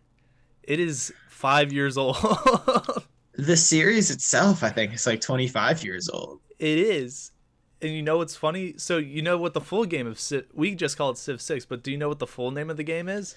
it 0.62 0.80
is 0.80 1.12
five 1.28 1.72
years 1.72 1.96
old. 1.98 2.16
The 3.40 3.56
series 3.56 4.10
itself, 4.10 4.64
I 4.64 4.68
think, 4.70 4.92
is 4.94 5.06
like 5.06 5.20
25 5.20 5.84
years 5.84 6.08
old. 6.08 6.40
it 6.58 6.78
is. 6.78 7.30
And 7.80 7.92
you 7.92 8.02
know 8.02 8.16
what's 8.16 8.34
funny? 8.34 8.74
So 8.78 8.98
you 8.98 9.22
know 9.22 9.38
what 9.38 9.54
the 9.54 9.60
full 9.60 9.84
game 9.84 10.08
of 10.08 10.18
civ 10.18 10.46
we 10.54 10.74
just 10.74 10.96
call 10.98 11.10
it 11.10 11.18
civ 11.18 11.40
6 11.40 11.66
but 11.66 11.82
do 11.84 11.92
you 11.92 11.98
know 11.98 12.08
what 12.08 12.18
the 12.18 12.26
full 12.26 12.50
name 12.50 12.68
of 12.70 12.76
the 12.76 12.82
game 12.94 13.08
is? 13.08 13.36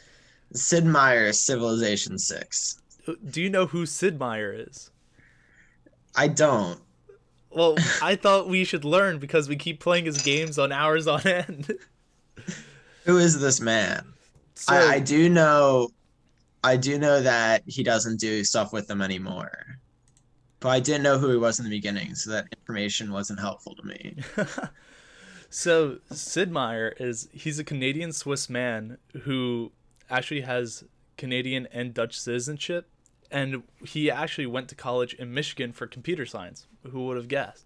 Sid 0.53 0.85
Meier's 0.85 1.39
Civilization 1.39 2.17
6. 2.17 2.81
do 3.29 3.41
you 3.41 3.49
know 3.49 3.65
who 3.67 3.85
sid 3.85 4.17
meier 4.19 4.51
is 4.67 4.89
I 6.15 6.27
don't. 6.27 6.79
well 7.49 7.75
i 8.01 8.15
thought 8.15 8.47
we 8.47 8.63
should 8.63 8.85
learn 8.85 9.19
because 9.19 9.47
we 9.49 9.55
keep 9.55 9.79
playing 9.79 10.05
his 10.05 10.21
games 10.21 10.57
on 10.59 10.71
hours 10.71 11.07
on 11.07 11.25
end 11.25 11.73
Who 13.05 13.17
is 13.17 13.39
this 13.39 13.59
man? 13.59 14.13
so, 14.53 14.73
I, 14.73 14.93
I 14.93 14.99
do 14.99 15.27
know 15.27 15.89
I 16.63 16.77
do 16.77 16.99
know 16.99 17.21
that 17.21 17.63
he 17.65 17.83
doesn't 17.83 18.19
do 18.19 18.43
stuff 18.43 18.71
with 18.71 18.87
them 18.87 19.01
anymore. 19.01 19.79
But 20.59 20.69
I 20.69 20.79
didn't 20.79 21.01
know 21.01 21.17
who 21.17 21.31
he 21.31 21.37
was 21.37 21.57
in 21.59 21.65
the 21.65 21.71
beginning, 21.71 22.13
so 22.13 22.29
that 22.31 22.45
information 22.55 23.11
wasn't 23.11 23.39
helpful 23.39 23.75
to 23.75 23.83
me. 23.83 24.17
so 25.49 25.97
Sid 26.11 26.51
Meier 26.51 26.93
is 26.99 27.29
he's 27.33 27.57
a 27.57 27.63
Canadian 27.63 28.13
Swiss 28.13 28.47
man 28.47 28.97
who 29.23 29.71
actually 30.09 30.41
has 30.41 30.83
Canadian 31.17 31.67
and 31.71 31.95
Dutch 31.95 32.19
citizenship 32.19 32.87
and 33.31 33.63
he 33.85 34.11
actually 34.11 34.45
went 34.45 34.67
to 34.69 34.75
college 34.75 35.13
in 35.13 35.33
Michigan 35.33 35.71
for 35.71 35.87
computer 35.87 36.25
science. 36.25 36.67
Who 36.91 37.05
would 37.05 37.17
have 37.17 37.27
guessed? 37.27 37.65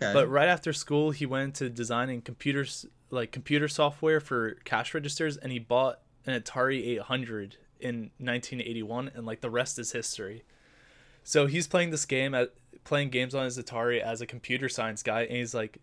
Okay. 0.00 0.12
But 0.12 0.28
right 0.28 0.48
after 0.48 0.72
school 0.72 1.10
he 1.10 1.26
went 1.26 1.60
into 1.60 1.70
designing 1.70 2.22
computers 2.22 2.86
like 3.10 3.32
computer 3.32 3.68
software 3.68 4.20
for 4.20 4.52
cash 4.64 4.94
registers 4.94 5.36
and 5.36 5.50
he 5.50 5.58
bought 5.58 6.00
an 6.26 6.40
Atari 6.40 6.86
800 6.86 7.56
in 7.80 8.10
1981 8.18 9.10
and 9.14 9.26
like 9.26 9.40
the 9.40 9.50
rest 9.50 9.78
is 9.78 9.92
history. 9.92 10.44
So 11.22 11.46
he's 11.46 11.66
playing 11.66 11.90
this 11.90 12.04
game 12.04 12.34
at 12.34 12.54
playing 12.84 13.10
games 13.10 13.34
on 13.34 13.44
his 13.44 13.58
Atari 13.58 14.00
as 14.00 14.20
a 14.20 14.26
computer 14.26 14.68
science 14.68 15.02
guy 15.02 15.22
and 15.22 15.36
he's 15.36 15.54
like 15.54 15.78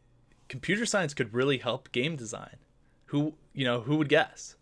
computer 0.50 0.86
science 0.86 1.14
could 1.14 1.34
really 1.34 1.58
help 1.58 1.92
game 1.92 2.16
design. 2.16 2.58
Who, 3.08 3.36
you 3.54 3.66
know, 3.66 3.82
who 3.82 3.98
would 3.98 4.10
guess? 4.10 4.57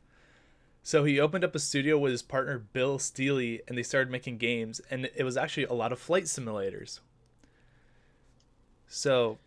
So 0.85 1.03
he 1.03 1.19
opened 1.19 1.43
up 1.43 1.55
a 1.55 1.59
studio 1.59 1.97
with 1.97 2.11
his 2.11 2.21
partner 2.21 2.59
Bill 2.59 2.99
Stealey, 2.99 3.59
and 3.67 3.75
they 3.75 3.81
started 3.81 4.11
making 4.11 4.37
games, 4.37 4.79
and 4.91 5.09
it 5.15 5.23
was 5.23 5.35
actually 5.35 5.63
a 5.63 5.73
lot 5.73 5.91
of 5.91 5.97
flight 5.97 6.25
simulators. 6.25 6.99
So 8.87 9.39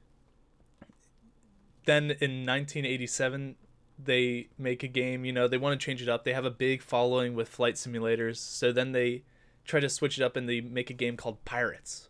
then 1.84 2.06
in 2.06 2.44
1987, 2.44 3.54
they 4.02 4.48
make 4.58 4.82
a 4.82 4.88
game. 4.88 5.24
You 5.24 5.32
know, 5.32 5.46
they 5.46 5.58
want 5.58 5.80
to 5.80 5.84
change 5.84 6.02
it 6.02 6.08
up. 6.08 6.24
They 6.24 6.32
have 6.32 6.44
a 6.44 6.50
big 6.50 6.82
following 6.82 7.36
with 7.36 7.48
flight 7.48 7.76
simulators. 7.76 8.38
So 8.38 8.72
then 8.72 8.90
they 8.90 9.22
try 9.64 9.78
to 9.78 9.88
switch 9.88 10.18
it 10.18 10.24
up 10.24 10.34
and 10.34 10.48
they 10.48 10.60
make 10.60 10.90
a 10.90 10.92
game 10.92 11.16
called 11.16 11.44
Pirates. 11.44 12.08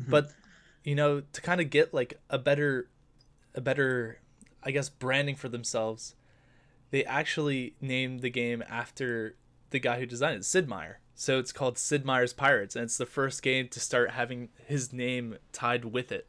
Mm-hmm. 0.00 0.12
But 0.12 0.30
you 0.84 0.94
know, 0.94 1.22
to 1.32 1.40
kind 1.40 1.60
of 1.60 1.70
get 1.70 1.92
like 1.92 2.20
a 2.30 2.38
better, 2.38 2.88
a 3.56 3.60
better, 3.60 4.20
I 4.62 4.70
guess, 4.70 4.88
branding 4.88 5.34
for 5.34 5.48
themselves 5.48 6.14
they 6.90 7.04
actually 7.04 7.74
named 7.80 8.20
the 8.20 8.30
game 8.30 8.62
after 8.68 9.36
the 9.70 9.78
guy 9.78 9.98
who 9.98 10.06
designed 10.06 10.36
it, 10.36 10.44
Sid 10.44 10.68
Meier. 10.68 11.00
So 11.14 11.38
it's 11.38 11.52
called 11.52 11.78
Sid 11.78 12.04
Meier's 12.04 12.32
Pirates, 12.32 12.76
and 12.76 12.84
it's 12.84 12.96
the 12.96 13.06
first 13.06 13.42
game 13.42 13.68
to 13.68 13.80
start 13.80 14.12
having 14.12 14.50
his 14.66 14.92
name 14.92 15.38
tied 15.52 15.84
with 15.84 16.12
it. 16.12 16.28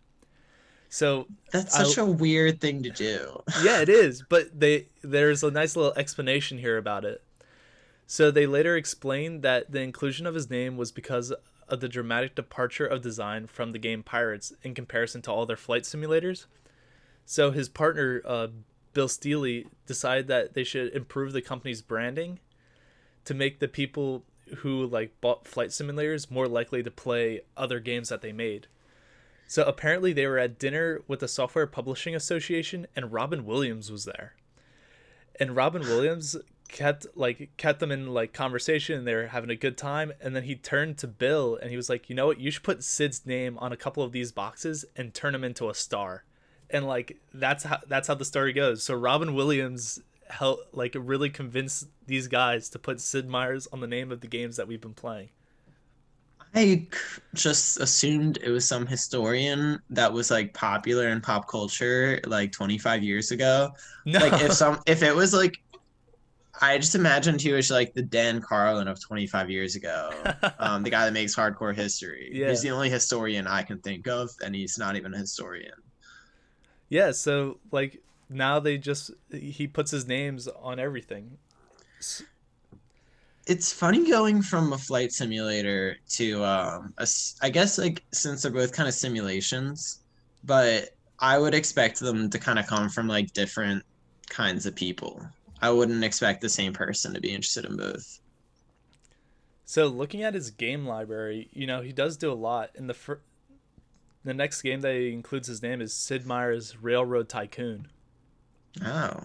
So 0.89 1.27
that's 1.51 1.77
such 1.77 1.99
I, 1.99 2.01
a 2.01 2.05
weird 2.05 2.59
thing 2.59 2.81
to 2.83 2.89
do. 2.89 3.43
yeah, 3.63 3.81
it 3.81 3.89
is, 3.89 4.23
but 4.27 4.59
they 4.59 4.87
there's 5.03 5.43
a 5.43 5.51
nice 5.51 5.75
little 5.75 5.93
explanation 5.95 6.57
here 6.57 6.77
about 6.77 7.05
it. 7.05 7.23
So 8.07 8.31
they 8.31 8.47
later 8.47 8.75
explained 8.75 9.43
that 9.43 9.71
the 9.71 9.81
inclusion 9.81 10.25
of 10.25 10.33
his 10.33 10.49
name 10.49 10.77
was 10.77 10.91
because 10.91 11.31
of 11.67 11.79
the 11.79 11.87
dramatic 11.87 12.33
departure 12.33 12.87
of 12.87 13.03
design 13.03 13.45
from 13.45 13.71
the 13.71 13.77
game 13.77 14.01
Pirates 14.01 14.51
in 14.63 14.73
comparison 14.73 15.21
to 15.21 15.31
all 15.31 15.45
their 15.45 15.55
flight 15.55 15.83
simulators. 15.83 16.47
So 17.25 17.51
his 17.51 17.69
partner 17.69 18.23
uh, 18.25 18.47
Bill 18.93 19.08
Stealey 19.08 19.67
decided 19.86 20.27
that 20.27 20.53
they 20.53 20.63
should 20.63 20.93
improve 20.93 21.34
the 21.34 21.41
company's 21.41 21.81
branding 21.81 22.39
to 23.25 23.34
make 23.34 23.60
the 23.60 23.67
people 23.67 24.24
who 24.58 24.86
like 24.86 25.19
bought 25.22 25.48
flight 25.48 25.69
simulators 25.69 26.31
more 26.31 26.48
likely 26.48 26.81
to 26.81 26.91
play 26.91 27.41
other 27.55 27.79
games 27.79 28.10
that 28.10 28.22
they 28.22 28.31
made. 28.31 28.67
So 29.48 29.63
apparently 29.63 30.13
they 30.13 30.27
were 30.27 30.38
at 30.38 30.60
dinner 30.60 31.01
with 31.08 31.19
the 31.19 31.27
Software 31.27 31.67
Publishing 31.67 32.15
Association 32.15 32.88
and 32.96 33.12
Robin 33.12 33.46
Williams 33.46 33.91
was 33.91 34.05
there. 34.05 34.36
And 35.39 35.55
Robin 35.55 35.81
Williams 35.81 36.36
kept 36.67 37.08
like 37.15 37.50
kept 37.58 37.79
them 37.79 37.91
in 37.91 38.13
like 38.13 38.31
conversation 38.31 39.00
and 39.00 39.08
they 39.08 39.15
were 39.15 39.27
having 39.27 39.50
a 39.50 39.55
good 39.55 39.75
time 39.75 40.13
and 40.22 40.36
then 40.36 40.43
he 40.43 40.55
turned 40.55 41.00
to 41.00 41.08
Bill 41.08 41.58
and 41.60 41.72
he 41.72 41.77
was 41.77 41.89
like, 41.89 42.10
"You 42.10 42.15
know 42.15 42.27
what? 42.27 42.39
You 42.39 42.51
should 42.51 42.63
put 42.63 42.84
Sid's 42.84 43.25
name 43.25 43.58
on 43.58 43.72
a 43.72 43.77
couple 43.77 44.03
of 44.03 44.12
these 44.12 44.31
boxes 44.31 44.86
and 44.96 45.13
turn 45.13 45.34
him 45.34 45.43
into 45.43 45.69
a 45.69 45.74
star." 45.74 46.25
And 46.71 46.85
like 46.85 47.17
that's 47.33 47.63
how 47.63 47.79
that's 47.88 48.07
how 48.07 48.15
the 48.15 48.25
story 48.25 48.53
goes. 48.53 48.83
So 48.83 48.93
Robin 48.93 49.33
Williams 49.33 50.01
helped 50.29 50.75
like 50.75 50.95
really 50.97 51.29
convince 51.29 51.85
these 52.05 52.27
guys 52.27 52.69
to 52.69 52.79
put 52.79 53.01
Sid 53.01 53.27
Meier's 53.27 53.67
on 53.67 53.79
the 53.79 53.88
name 53.88 54.11
of 54.11 54.21
the 54.21 54.27
games 54.27 54.57
that 54.57 54.67
we've 54.67 54.81
been 54.81 54.93
playing. 54.93 55.29
I 56.55 56.88
just 57.35 57.79
assumed 57.79 58.39
it 58.41 58.49
was 58.49 58.67
some 58.67 58.88
historian 58.88 59.79
that 59.91 60.11
was 60.11 60.31
like 60.31 60.53
popular 60.53 61.09
in 61.09 61.21
pop 61.21 61.47
culture 61.47 62.19
like 62.25 62.51
25 62.51 63.03
years 63.03 63.31
ago. 63.31 63.71
No. 64.05 64.19
Like 64.19 64.41
if 64.41 64.53
some 64.53 64.79
if 64.88 65.03
it 65.03 65.13
was 65.13 65.35
like 65.35 65.57
I 66.61 66.79
just 66.79 66.95
imagined 66.95 67.41
he 67.41 67.51
was 67.51 67.69
like 67.69 67.93
the 67.93 68.01
Dan 68.01 68.41
Carlin 68.41 68.88
of 68.88 68.99
25 68.99 69.51
years 69.51 69.75
ago, 69.75 70.09
um, 70.59 70.81
the 70.81 70.89
guy 70.89 71.05
that 71.05 71.13
makes 71.13 71.35
hardcore 71.35 71.75
history. 71.75 72.31
Yeah. 72.33 72.49
He's 72.49 72.61
the 72.61 72.71
only 72.71 72.89
historian 72.89 73.45
I 73.45 73.61
can 73.61 73.77
think 73.79 74.07
of, 74.07 74.31
and 74.43 74.55
he's 74.55 74.79
not 74.79 74.95
even 74.95 75.13
a 75.13 75.17
historian 75.17 75.73
yeah, 76.89 77.12
so 77.12 77.60
like 77.72 78.01
now 78.29 78.60
they 78.60 78.77
just 78.77 79.11
he 79.31 79.68
puts 79.68 79.92
his 79.92 80.07
names 80.07 80.48
on 80.48 80.79
everything. 80.79 81.37
It's 83.46 83.74
funny 83.74 84.09
going 84.09 84.42
from 84.42 84.72
a 84.72 84.77
flight 84.77 85.11
simulator 85.11 85.98
to 86.11 86.44
um 86.46 86.94
a, 86.98 87.07
I 87.42 87.50
guess 87.50 87.77
like 87.77 88.05
since 88.13 88.42
they're 88.44 88.51
both 88.51 88.72
kind 88.72 88.87
of 88.87 88.96
simulations, 88.96 90.00
but 90.44 90.90
I 91.20 91.37
would 91.37 91.53
expect 91.53 92.00
them 92.00 92.29
to 92.29 92.40
kind 92.40 92.59
of 92.59 92.68
come 92.68 92.90
from 92.90 93.07
like 93.07 93.33
different 93.33 93.83
kinds 94.29 94.66
of 94.66 94.75
people. 94.75 95.33
I 95.61 95.72
wouldn't 95.72 96.03
expect 96.05 96.42
the 96.42 96.50
same 96.50 96.72
person 96.74 97.13
to 97.13 97.20
be 97.22 97.31
interested 97.33 97.66
in 97.66 97.75
both. 97.75 98.22
So 99.66 99.87
looking 99.87 100.24
at 100.24 100.33
his 100.33 100.51
game 100.51 100.85
library, 100.85 101.50
you 101.53 101.68
know, 101.68 101.81
he 101.81 101.94
does 101.94 102.18
do 102.18 102.31
a 102.31 102.33
lot. 102.33 102.72
In 102.75 102.87
the 102.87 102.94
fir- 102.94 103.22
the 104.24 104.34
next 104.34 104.62
game 104.62 104.82
that 104.82 104.96
includes 104.96 105.48
his 105.48 105.62
name 105.62 105.82
is 105.82 105.94
Sid 105.94 106.25
Meier's 106.25 106.82
Railroad 106.82 107.29
Tycoon. 107.29 107.88
Oh, 108.84 109.24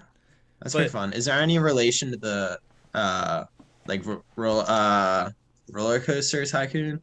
that's 0.60 0.74
pretty 0.74 0.88
fun. 0.88 1.12
Is 1.12 1.26
there 1.26 1.40
any 1.40 1.58
relation 1.58 2.10
to 2.10 2.16
the 2.16 2.58
uh 2.94 3.44
like 3.86 4.04
roll 4.36 4.60
uh 4.60 5.30
roller 5.70 6.00
coaster 6.00 6.46
tycoon? 6.46 7.02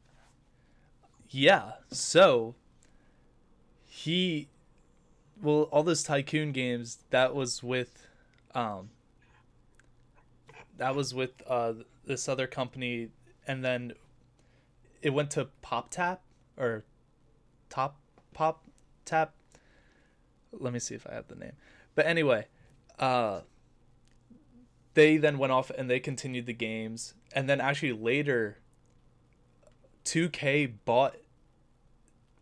Yeah. 1.30 1.74
So 1.92 2.56
he 3.86 4.48
well 5.42 5.64
all 5.72 5.84
those 5.84 6.04
tycoon 6.04 6.52
games 6.52 7.00
that 7.10 7.36
was 7.36 7.62
with 7.62 8.08
um 8.56 8.90
that 10.78 10.96
was 10.96 11.14
with 11.14 11.32
uh 11.48 11.74
this 12.06 12.28
other 12.28 12.48
company 12.48 13.10
and 13.48 13.64
then 13.64 13.94
it 15.02 15.12
went 15.12 15.32
to 15.32 15.46
Pop 15.62 15.90
Tap 15.90 16.22
or 16.58 16.84
Top 17.72 17.98
Pop 18.34 18.64
Tap. 19.06 19.34
Let 20.52 20.74
me 20.74 20.80
see 20.80 20.94
if 20.94 21.08
I 21.08 21.14
have 21.16 21.28
the 21.28 21.36
name. 21.36 21.54
But 21.96 22.06
anyway, 22.06 22.46
uh, 23.00 23.42
they 24.94 25.18
then 25.18 25.38
went 25.38 25.54
off 25.54 25.72
and 25.72 25.90
they 25.90 26.00
continued 26.00 26.46
the 26.46 26.54
games, 26.54 27.16
and 27.34 27.50
then 27.50 27.60
actually 27.60 27.94
later, 27.94 28.58
2K 30.06 30.74
bought 30.86 31.16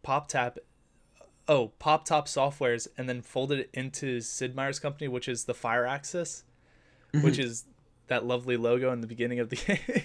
Pop 0.02 0.28
Tap. 0.28 0.58
Oh, 1.48 1.70
Pop 1.80 2.06
Top 2.06 2.28
Softwares, 2.28 2.88
and 2.98 3.08
then 3.08 3.22
folded 3.22 3.60
it 3.60 3.70
into 3.74 4.22
Sid 4.22 4.56
Meier's 4.56 4.80
company, 4.80 5.08
which 5.08 5.28
is 5.28 5.46
the 5.46 5.54
Firaxis, 5.54 6.44
mm-hmm. 7.13 7.24
which 7.24 7.39
is 7.39 7.65
that 8.08 8.26
lovely 8.26 8.58
logo 8.58 8.92
in 8.92 9.02
the 9.02 9.08
beginning 9.08 9.39
of 9.39 9.50
the 9.50 9.56
game. 9.88 10.04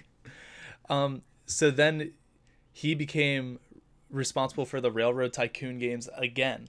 um, 0.91 1.23
so 1.47 1.71
then 1.71 2.13
he 2.73 2.95
became 2.95 3.59
responsible 4.15 4.65
for 4.65 4.81
the 4.81 4.91
Railroad 4.91 5.33
Tycoon 5.33 5.79
games 5.79 6.09
again. 6.17 6.69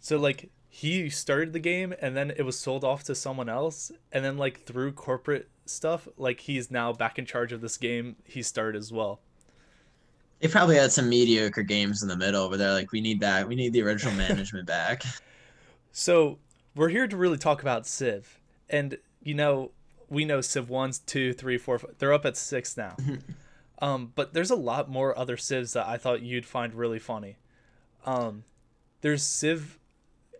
So 0.00 0.18
like 0.18 0.50
he 0.68 1.08
started 1.08 1.52
the 1.52 1.60
game 1.60 1.94
and 2.00 2.16
then 2.16 2.32
it 2.36 2.42
was 2.42 2.58
sold 2.58 2.84
off 2.84 3.04
to 3.04 3.14
someone 3.14 3.48
else 3.48 3.92
and 4.12 4.24
then 4.24 4.36
like 4.36 4.64
through 4.64 4.92
corporate 4.92 5.48
stuff 5.66 6.08
like 6.16 6.40
he's 6.40 6.70
now 6.70 6.92
back 6.92 7.18
in 7.18 7.24
charge 7.24 7.52
of 7.52 7.60
this 7.60 7.76
game 7.76 8.16
he 8.24 8.42
started 8.42 8.78
as 8.78 8.92
well. 8.92 9.20
They 10.40 10.48
probably 10.48 10.76
had 10.76 10.92
some 10.92 11.08
mediocre 11.08 11.62
games 11.62 12.02
in 12.02 12.08
the 12.08 12.16
middle, 12.16 12.50
but 12.50 12.58
they're 12.58 12.72
like, 12.72 12.92
we 12.92 13.00
need 13.00 13.20
that. 13.20 13.48
We 13.48 13.54
need 13.54 13.72
the 13.72 13.82
original 13.82 14.14
management 14.14 14.66
back. 14.66 15.02
So 15.96 16.40
we're 16.74 16.88
here 16.88 17.06
to 17.06 17.16
really 17.16 17.38
talk 17.38 17.62
about 17.62 17.86
Civ, 17.86 18.40
and 18.68 18.98
you 19.22 19.32
know 19.32 19.70
we 20.08 20.24
know 20.24 20.40
Civ 20.40 20.68
ones, 20.68 20.98
two, 20.98 21.32
three, 21.32 21.56
four. 21.56 21.80
They're 21.98 22.12
up 22.12 22.26
at 22.26 22.36
six 22.36 22.76
now. 22.76 22.96
Um, 23.84 24.12
but 24.14 24.32
there's 24.32 24.50
a 24.50 24.56
lot 24.56 24.88
more 24.88 25.16
other 25.16 25.36
civs 25.36 25.74
that 25.74 25.86
I 25.86 25.98
thought 25.98 26.22
you'd 26.22 26.46
find 26.46 26.72
really 26.72 26.98
funny. 26.98 27.36
Um, 28.06 28.44
there's 29.02 29.22
Civ 29.22 29.78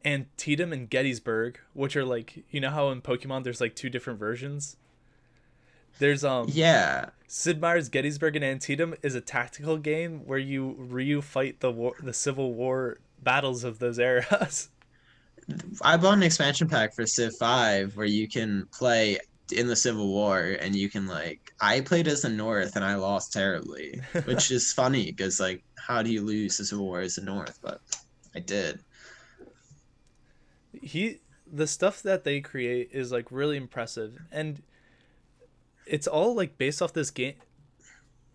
Antietam 0.03 0.73
and 0.73 0.89
Gettysburg, 0.89 1.61
which 1.75 1.95
are 1.95 2.07
like 2.07 2.43
you 2.51 2.59
know 2.59 2.71
how 2.71 2.89
in 2.89 3.03
Pokemon 3.03 3.45
there's 3.45 3.61
like 3.61 3.77
two 3.77 3.91
different 3.91 4.19
versions. 4.19 4.79
There's 5.99 6.25
um 6.25 6.47
yeah 6.49 7.11
Sid 7.27 7.61
Meier's 7.61 7.91
Gettysburg 7.91 8.35
and 8.35 8.45
Antietam 8.45 8.95
is 9.03 9.15
a 9.15 9.21
tactical 9.21 9.77
game 9.77 10.21
where 10.25 10.39
you 10.39 10.75
Ryu 10.79 11.21
fight 11.21 11.61
the 11.61 11.71
war 11.71 11.97
the 12.03 12.15
Civil 12.15 12.55
War 12.55 12.97
battles 13.23 13.63
of 13.63 13.79
those 13.79 13.99
eras. 13.99 14.71
I 15.83 15.99
bought 15.99 16.17
an 16.17 16.23
expansion 16.23 16.67
pack 16.67 16.95
for 16.95 17.05
Civ 17.05 17.37
Five 17.37 17.95
where 17.95 18.07
you 18.07 18.27
can 18.27 18.67
play 18.73 19.19
in 19.53 19.67
the 19.67 19.77
Civil 19.77 20.09
War, 20.09 20.57
and 20.63 20.75
you 20.75 20.89
can 20.89 21.07
like 21.07 21.44
I 21.61 21.81
played 21.81 22.09
as 22.09 22.23
the 22.23 22.29
North 22.29 22.77
and 22.77 22.85
I 22.85 22.97
lost 22.97 23.33
terribly, 23.33 24.01
which 24.25 24.51
is 24.51 24.73
funny 24.73 25.07
because 25.07 25.41
like 25.41 25.63
how 25.77 26.03
do 26.03 26.11
you 26.11 26.23
lose 26.23 26.59
the 26.59 26.65
Civil 26.65 26.87
War 26.87 27.01
as 27.01 27.17
the 27.17 27.23
North? 27.23 27.59
But 27.63 27.81
I 28.35 28.41
did. 28.41 28.81
He 30.73 31.21
the 31.51 31.67
stuff 31.67 32.03
that 32.03 32.25
they 32.25 32.41
create 32.41 32.91
is 32.93 33.13
like 33.13 33.31
really 33.31 33.57
impressive, 33.57 34.19
and 34.33 34.63
it's 35.87 36.07
all 36.07 36.35
like 36.35 36.59
based 36.59 36.83
off 36.83 36.93
this 36.93 37.11
game. 37.11 37.35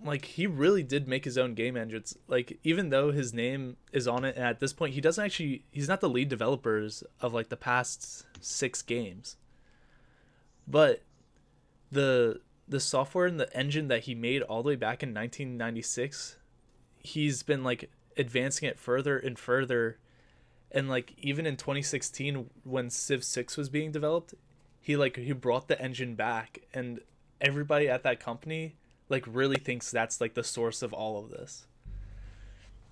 Like 0.02 0.24
he 0.24 0.48
really 0.48 0.84
did 0.84 1.10
make 1.10 1.26
his 1.26 1.38
own 1.38 1.56
game 1.56 1.76
engines. 1.76 2.18
Like 2.28 2.58
even 2.64 2.90
though 2.90 3.12
his 3.12 3.34
name 3.34 3.76
is 3.92 4.08
on 4.08 4.24
it, 4.24 4.38
at 4.38 4.62
this 4.62 4.72
point 4.72 4.94
he 4.94 5.02
doesn't 5.02 5.24
actually 5.24 5.66
he's 5.72 5.90
not 5.90 6.00
the 6.00 6.10
lead 6.10 6.30
developers 6.30 7.04
of 7.20 7.34
like 7.34 7.50
the 7.50 7.58
past 7.58 8.26
six 8.40 8.82
games 8.82 9.36
but 10.70 11.02
the 11.92 12.40
the 12.70 12.80
software 12.80 13.26
and 13.26 13.40
the 13.40 13.58
engine 13.58 13.88
that 13.88 14.04
he 14.04 14.16
made 14.16 14.42
all 14.44 14.64
the 14.64 14.68
way 14.68 14.76
back 14.76 15.04
in 15.04 15.10
1996 15.10 16.38
he's 17.00 17.44
been 17.44 17.64
like 17.64 17.90
advancing 18.18 18.70
it 18.70 18.80
further 18.80 19.18
and 19.18 19.38
further 19.38 19.98
and 20.72 20.88
like 20.88 21.14
even 21.18 21.46
in 21.46 21.58
2016 21.58 22.50
when 22.64 22.90
civ 22.90 23.24
6 23.24 23.58
was 23.58 23.70
being 23.70 23.92
developed 23.92 24.34
he 24.80 24.96
like 24.96 25.18
he 25.18 25.34
brought 25.34 25.68
the 25.68 25.82
engine 25.82 26.16
back 26.16 26.60
and 26.74 27.02
everybody 27.42 27.90
at 27.90 28.04
that 28.04 28.20
company 28.20 28.76
like 29.10 29.26
really 29.28 29.58
thinks 29.58 29.92
that's 29.92 30.22
like 30.22 30.36
the 30.36 30.44
source 30.44 30.82
of 30.82 30.94
all 30.94 31.20
of 31.20 31.30
this. 31.32 31.66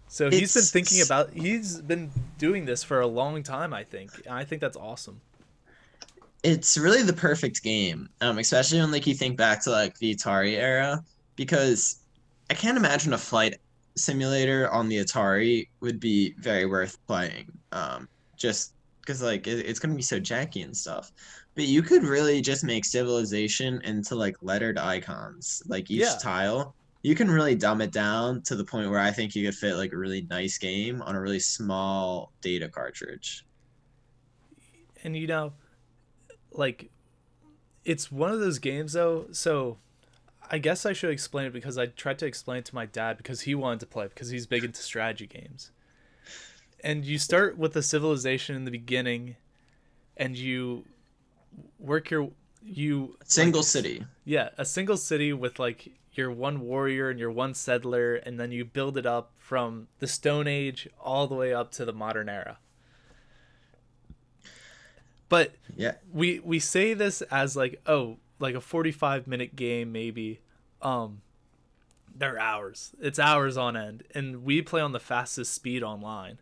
So 0.10 0.30
he's 0.30 0.54
been 0.54 0.64
thinking 0.64 1.02
about 1.02 1.34
he's 1.34 1.82
been 1.82 2.12
doing 2.38 2.66
this 2.66 2.84
for 2.84 3.00
a 3.00 3.08
long 3.08 3.44
time, 3.44 3.74
I 3.74 3.84
think. 3.84 4.12
And 4.26 4.34
I 4.34 4.46
think 4.46 4.62
that's 4.62 4.78
awesome. 4.78 5.22
It's 6.44 6.78
really 6.78 7.04
the 7.04 7.14
perfect 7.14 7.64
game 7.64 8.08
um 8.22 8.38
especially 8.38 8.80
when 8.80 8.92
like 8.92 9.08
you 9.08 9.14
think 9.14 9.38
back 9.38 9.64
to 9.64 9.72
like 9.72 9.94
the 10.00 10.16
atari 10.16 10.54
era 10.54 11.00
because 11.36 12.04
i 12.50 12.54
can't 12.54 12.78
imagine 12.78 13.14
a 13.14 13.18
flight 13.18 13.56
simulator 13.98 14.70
on 14.72 14.88
the 14.88 14.98
atari 14.98 15.66
would 15.82 16.00
be 16.00 16.34
very 16.40 16.66
worth 16.66 16.96
playing 17.08 17.48
um 17.72 18.08
just 18.38 18.74
because 19.02 19.22
like 19.22 19.48
it, 19.48 19.66
it's 19.66 19.80
going 19.80 19.90
to 19.92 19.96
be 19.96 20.02
so 20.04 20.20
janky 20.20 20.66
and 20.66 20.76
stuff. 20.76 21.10
But 21.56 21.66
you 21.66 21.82
could 21.82 22.04
really 22.04 22.42
just 22.42 22.66
make 22.66 22.84
civilization 22.84 23.82
into 23.86 24.16
like 24.16 24.36
lettered 24.42 24.78
icons 24.78 25.62
like 25.66 25.90
each 25.90 26.04
Yeah. 26.04 26.18
tile. 26.20 26.76
You 27.04 27.16
can 27.16 27.32
really 27.32 27.56
dumb 27.56 27.80
it 27.82 27.94
down 27.94 28.42
to 28.48 28.56
the 28.58 28.66
point 28.66 28.90
where 28.90 29.00
i 29.00 29.12
think 29.12 29.34
you 29.34 29.46
could 29.46 29.56
fit 29.56 29.76
like 29.78 29.94
a 29.94 29.98
really 29.98 30.28
nice 30.30 30.58
game 30.58 31.02
on 31.02 31.16
a 31.16 31.22
really 31.22 31.40
small 31.40 32.34
data 32.42 32.68
cartridge. 32.70 33.46
And 35.04 35.16
you 35.16 35.28
know, 35.28 35.54
like 36.52 36.90
it's 37.86 38.12
one 38.12 38.32
of 38.32 38.40
those 38.40 38.60
games 38.60 38.94
though, 38.94 39.28
so 39.32 39.78
I 40.50 40.58
guess 40.58 40.86
I 40.86 40.94
should 40.94 41.10
explain 41.10 41.46
it 41.46 41.54
because 41.54 41.78
I 41.78 41.88
tried 41.88 42.20
to 42.20 42.26
explain 42.26 42.60
it 42.60 42.66
to 42.66 42.76
my 42.76 42.86
dad 42.86 43.18
because 43.18 43.42
he 43.42 43.56
wanted 43.56 43.80
to 43.82 43.86
play 43.86 44.08
because 44.08 44.30
he's 44.30 44.46
big 44.46 44.64
into 44.64 44.82
strategy 44.82 45.28
games. 45.28 45.72
And 46.84 47.06
you 47.06 47.18
start 47.18 47.58
with 47.58 47.76
a 47.76 47.82
civilization 47.82 48.56
in 48.56 48.66
the 48.66 48.72
beginning 48.72 49.36
and 50.16 50.38
you 50.38 50.86
work 51.80 52.10
your 52.10 52.32
you 52.64 53.18
single 53.24 53.62
like, 53.62 53.68
city 53.68 54.06
yeah, 54.26 54.50
a 54.58 54.66
single 54.66 54.98
city 54.98 55.32
with 55.32 55.58
like 55.58 55.90
your 56.18 56.32
one 56.32 56.62
warrior 56.62 57.10
and 57.10 57.20
your 57.20 57.32
one 57.32 57.54
settler, 57.54 58.16
and 58.16 58.40
then 58.40 58.52
you 58.52 58.66
build 58.66 58.98
it 58.98 59.06
up 59.06 59.32
from 59.38 59.88
the 60.00 60.08
Stone 60.08 60.48
Age 60.48 60.90
all 61.00 61.28
the 61.28 61.36
way 61.36 61.54
up 61.54 61.72
to 61.74 61.86
the 61.86 61.94
modern 61.94 62.28
era. 62.28 62.58
But 65.30 65.54
yeah. 65.76 65.94
we 66.12 66.40
we 66.40 66.60
say 66.60 66.94
this 66.94 67.22
as 67.24 67.56
like 67.56 67.82
oh 67.86 68.18
like 68.40 68.56
a 68.56 68.62
45 68.62 69.28
minute 69.28 69.56
game 69.56 69.92
maybe. 69.92 70.40
Um 70.82 71.22
they're 72.16 72.40
hours. 72.40 72.96
It's 73.00 73.20
hours 73.20 73.58
on 73.58 73.78
end. 73.78 74.04
And 74.16 74.44
we 74.44 74.62
play 74.62 74.82
on 74.82 74.92
the 74.92 75.00
fastest 75.00 75.54
speed 75.54 75.84
online. 75.84 76.40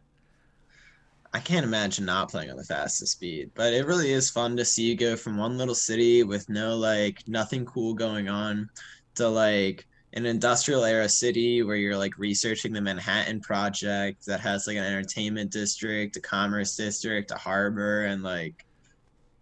I 1.33 1.39
can't 1.39 1.65
imagine 1.65 2.05
not 2.05 2.31
playing 2.31 2.49
on 2.49 2.55
the 2.55 2.63
fastest 2.63 3.11
speed, 3.11 3.51
but 3.55 3.73
it 3.73 3.85
really 3.85 4.11
is 4.13 4.29
fun 4.29 4.55
to 4.55 4.63
see 4.63 4.83
you 4.83 4.95
go 4.95 5.17
from 5.17 5.35
one 5.35 5.57
little 5.57 5.75
city 5.75 6.23
with 6.23 6.47
no 6.47 6.77
like 6.77 7.27
nothing 7.27 7.65
cool 7.65 7.93
going 7.93 8.29
on 8.29 8.69
to 9.15 9.27
like 9.27 9.85
an 10.13 10.25
industrial 10.25 10.85
era 10.85 11.09
city 11.09 11.61
where 11.61 11.75
you're 11.75 11.97
like 11.97 12.17
researching 12.17 12.71
the 12.71 12.79
Manhattan 12.79 13.41
Project 13.41 14.25
that 14.25 14.39
has 14.39 14.65
like 14.65 14.77
an 14.77 14.85
entertainment 14.85 15.51
district, 15.51 16.15
a 16.15 16.21
commerce 16.21 16.77
district, 16.77 17.31
a 17.31 17.35
harbor, 17.35 18.05
and 18.05 18.23
like 18.23 18.64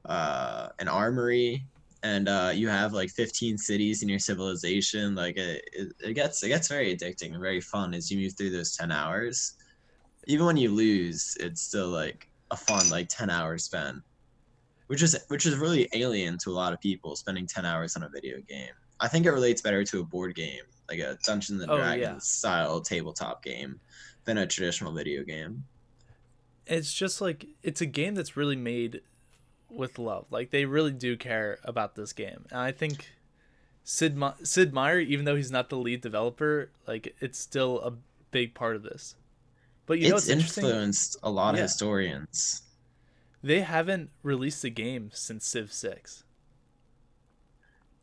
uh, 0.06 0.70
an 0.80 0.88
armory. 0.88 1.66
And 2.04 2.28
uh, 2.28 2.52
you 2.54 2.68
have 2.68 2.92
like 2.94 3.10
15 3.12 3.58
cities 3.58 4.04
in 4.04 4.10
your 4.10 4.20
civilization. 4.20 5.16
Like 5.16 5.38
it, 5.38 5.63
it, 5.72 5.94
it 6.02 6.13
gets 6.16 6.44
it 6.44 6.50
gets 6.50 6.68
very 6.68 6.96
addicting 6.96 7.32
and 7.34 7.39
very 7.42 7.62
fun 7.62 7.94
as 7.94 8.12
you 8.12 8.20
move 8.20 8.34
through 8.38 8.50
those 8.52 8.76
10 8.76 8.92
hours 8.92 9.56
even 10.28 10.46
when 10.46 10.56
you 10.58 10.72
lose, 10.72 11.36
it's 11.39 11.62
still 11.62 11.89
like 11.89 12.30
a 12.52 12.56
fun 12.56 12.89
like 12.89 13.10
10 13.10 13.30
hours 13.30 13.66
spent. 13.66 13.98
Which 14.88 15.02
is 15.02 15.18
which 15.30 15.46
is 15.46 15.56
really 15.58 15.89
alien 15.94 16.38
to 16.39 16.52
a 16.52 16.54
lot 16.54 16.74
of 16.74 16.80
people 16.80 17.16
spending 17.16 17.48
10 17.48 17.66
hours 17.66 17.96
on 17.96 18.04
a 18.04 18.10
video 18.10 18.38
game. 18.48 18.74
I 19.00 19.08
think 19.08 19.26
it 19.26 19.32
relates 19.32 19.62
better 19.62 19.84
to 19.84 20.00
a 20.02 20.04
board 20.06 20.36
game, 20.36 20.63
like 20.89 21.00
a 21.00 21.18
Dungeons 21.26 21.62
and 21.62 21.72
Oh, 21.72 21.78
Dragons 21.78 22.02
yeah. 22.04 22.18
style 22.20 22.80
tabletop 22.82 23.44
game 23.44 23.80
than 24.26 24.38
a 24.38 24.48
traditional 24.48 24.94
video 24.94 25.24
game. 25.24 25.63
it's 26.66 26.94
just 26.94 27.20
like 27.22 27.46
it's 27.62 27.82
a 27.82 27.86
game 27.86 28.16
that's 28.16 28.38
really 28.38 28.56
made 28.56 29.02
with 29.75 29.99
love. 29.99 30.25
Like 30.31 30.51
they 30.51 30.65
really 30.65 30.91
do 30.91 31.17
care 31.17 31.59
about 31.63 31.95
this 31.95 32.13
game. 32.13 32.45
And 32.51 32.59
i 32.59 32.71
think 32.71 33.12
sid, 33.83 34.15
Me- 34.17 34.31
sid 34.43 34.73
meier 34.73 34.99
even 34.99 35.25
though 35.25 35.36
he's 35.36 35.51
not 35.51 35.69
the 35.69 35.77
lead 35.77 36.01
developer 36.01 36.71
like 36.88 37.15
it's 37.19 37.39
still 37.39 37.81
a 37.81 37.93
big 38.31 38.53
part 38.53 38.75
of 38.75 38.83
this. 38.83 39.15
But 39.86 39.99
you 39.99 40.09
know 40.09 40.15
it's 40.17 40.29
influenced 40.29 41.17
a 41.23 41.29
lot 41.29 41.55
of 41.55 41.59
historians. 41.62 42.62
they 43.43 43.62
haven't 43.62 44.09
released 44.23 44.63
a 44.63 44.69
game 44.69 45.12
since 45.13 45.45
civ 45.45 45.73
6 45.73 46.23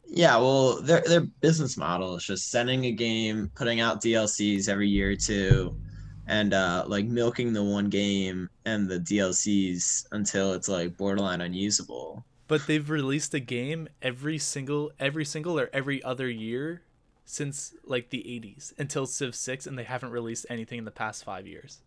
Yeah, 0.07 0.37
well, 0.39 0.83
their 0.83 1.03
their 1.07 1.21
business 1.21 1.77
model 1.77 2.17
is 2.17 2.25
just 2.25 2.51
sending 2.51 2.85
a 2.87 2.93
game, 2.93 3.51
putting 3.55 3.81
out 3.81 4.03
DLCs 4.03 4.69
every 4.69 4.89
year 4.89 5.13
or 5.13 5.17
two, 5.17 5.75
and 6.31 6.55
uh, 6.55 6.85
like 6.87 7.05
milking 7.05 7.53
the 7.53 7.63
one 7.63 7.91
game 7.91 8.49
and 8.65 8.89
the 8.89 8.99
DLCs 9.01 10.07
until 10.13 10.55
it's 10.55 10.69
like 10.69 10.97
borderline 10.97 11.41
unusable. 11.43 12.25
but 12.49 12.67
they've 12.67 12.89
released 12.89 13.35
a 13.35 13.41
game 13.41 13.89
every 14.01 14.39
single 14.39 14.93
every 14.99 15.25
single 15.25 15.59
or 15.59 15.69
every 15.73 16.03
other 16.03 16.29
year 16.31 16.83
since 17.25 17.75
like 17.85 18.11
the 18.11 18.19
80s 18.19 18.73
until 18.79 19.07
civ 19.07 19.35
6 19.35 19.67
and 19.67 19.79
they 19.79 19.85
haven't 19.85 20.11
released 20.11 20.47
anything 20.49 20.79
in 20.79 20.85
the 20.85 20.91
past 20.91 21.25
five 21.25 21.47
years 21.47 21.83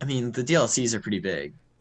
I 0.00 0.06
mean, 0.06 0.32
the 0.32 0.42
DLCs 0.42 0.94
are 0.94 1.00
pretty 1.00 1.18
big, 1.18 1.52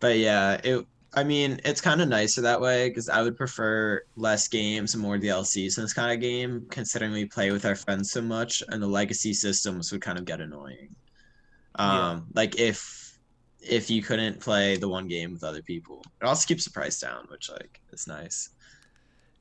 but 0.00 0.18
yeah, 0.18 0.60
it. 0.62 0.86
I 1.16 1.22
mean, 1.24 1.60
it's 1.64 1.80
kind 1.80 2.00
of 2.00 2.08
nicer 2.08 2.40
that 2.42 2.60
way 2.60 2.88
because 2.88 3.08
I 3.08 3.22
would 3.22 3.36
prefer 3.36 4.02
less 4.16 4.48
games 4.48 4.94
and 4.94 5.02
more 5.02 5.16
DLCs 5.18 5.78
in 5.78 5.84
this 5.84 5.92
kind 5.92 6.12
of 6.12 6.20
game, 6.20 6.66
considering 6.70 7.12
we 7.12 7.26
play 7.26 7.52
with 7.52 7.64
our 7.64 7.76
friends 7.76 8.10
so 8.10 8.20
much, 8.22 8.62
and 8.68 8.82
the 8.82 8.86
legacy 8.88 9.32
systems 9.32 9.92
would 9.92 10.02
kind 10.02 10.18
of 10.18 10.24
get 10.24 10.40
annoying. 10.40 10.96
Um, 11.76 11.84
Yeah. 11.84 12.08
like 12.34 12.58
if 12.60 13.18
if 13.60 13.90
you 13.90 14.02
couldn't 14.02 14.40
play 14.40 14.76
the 14.76 14.88
one 14.88 15.08
game 15.08 15.32
with 15.34 15.44
other 15.44 15.62
people, 15.62 16.02
it 16.22 16.26
also 16.26 16.46
keeps 16.46 16.64
the 16.64 16.72
price 16.72 17.00
down, 17.00 17.26
which 17.30 17.50
like 17.50 17.80
is 17.92 18.06
nice. 18.08 18.50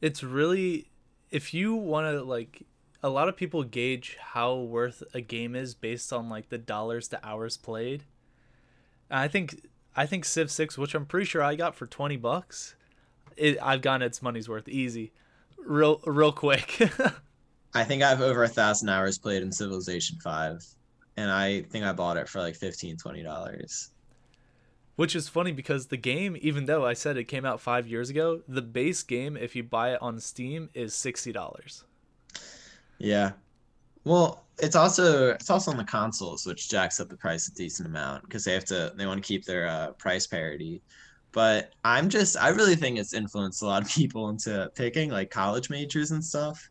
it's 0.02 0.24
really 0.24 0.88
if 1.32 1.54
you 1.54 1.74
want 1.76 2.08
to 2.08 2.24
like 2.24 2.64
a 3.02 3.10
lot 3.10 3.28
of 3.28 3.36
people 3.36 3.64
gauge 3.64 4.18
how 4.20 4.56
worth 4.56 5.04
a 5.14 5.22
game 5.22 5.56
is 5.56 5.74
based 5.76 6.12
on 6.14 6.30
like 6.30 6.50
the 6.50 6.58
dollars 6.58 7.08
to 7.10 7.26
hours 7.26 7.58
played 7.58 8.04
i 9.10 9.28
think 9.28 9.66
i 9.96 10.06
think 10.06 10.26
civ 10.26 10.50
6 10.52 10.78
which 10.78 10.96
i'm 10.96 11.06
pretty 11.06 11.26
sure 11.26 11.42
i 11.44 11.56
got 11.56 11.76
for 11.76 11.86
20 11.88 12.18
bucks 12.18 12.76
it, 13.38 13.58
i've 13.62 13.82
gotten 13.82 14.02
its 14.02 14.22
money's 14.22 14.48
worth 14.50 14.68
easy 14.68 15.12
real 15.66 16.00
real 16.06 16.32
quick 16.32 16.80
I 17.76 17.84
think 17.84 18.04
I 18.04 18.10
have 18.10 18.22
over 18.22 18.44
a 18.44 18.48
thousand 18.48 18.90
hours 18.90 19.18
played 19.18 19.42
in 19.42 19.52
Civilization 19.52 20.20
Five, 20.20 20.64
and 21.18 21.32
I 21.32 21.64
think 21.64 21.84
I 21.84 21.92
bought 21.92 22.18
it 22.18 22.30
for 22.30 22.40
like 22.40 22.56
15 22.56 22.98
dollars. 23.24 23.90
which 24.96 25.16
is 25.16 25.28
funny 25.28 25.52
because 25.52 25.88
the 25.88 25.98
game 25.98 26.38
even 26.40 26.66
though 26.68 26.86
i 26.86 26.94
said 26.94 27.18
it 27.18 27.24
came 27.24 27.46
out 27.46 27.60
five 27.60 27.88
years 27.88 28.12
ago 28.12 28.42
the 28.48 28.62
base 28.62 29.02
game 29.02 29.36
if 29.36 29.56
you 29.56 29.64
buy 29.64 29.92
it 29.94 30.02
on 30.04 30.20
steam 30.20 30.70
is 30.76 30.94
$60 30.94 31.84
Yeah. 33.00 33.32
Well, 34.04 34.44
it's 34.60 34.76
also 34.76 35.32
it's 35.32 35.50
also 35.50 35.72
on 35.72 35.78
the 35.78 35.84
consoles, 35.84 36.46
which 36.46 36.70
jacks 36.70 37.00
up 37.00 37.10
the 37.10 37.18
price 37.18 37.48
a 37.48 37.54
decent 37.54 37.88
amount 37.88 38.24
because 38.24 38.44
they 38.44 38.54
have 38.54 38.66
to 38.66 38.94
they 38.96 39.06
want 39.06 39.24
to 39.24 39.28
keep 39.28 39.46
their 39.46 39.68
uh, 39.68 39.92
price 39.94 40.28
parity. 40.28 40.82
But 41.32 41.74
I'm 41.84 42.10
just 42.10 42.38
I 42.38 42.50
really 42.50 42.76
think 42.76 43.00
it's 43.00 43.14
influenced 43.14 43.62
a 43.62 43.66
lot 43.66 43.82
of 43.82 43.90
people 43.90 44.30
into 44.30 44.72
picking 44.76 45.10
like 45.10 45.32
college 45.32 45.70
majors 45.70 46.12
and 46.12 46.24
stuff. 46.24 46.70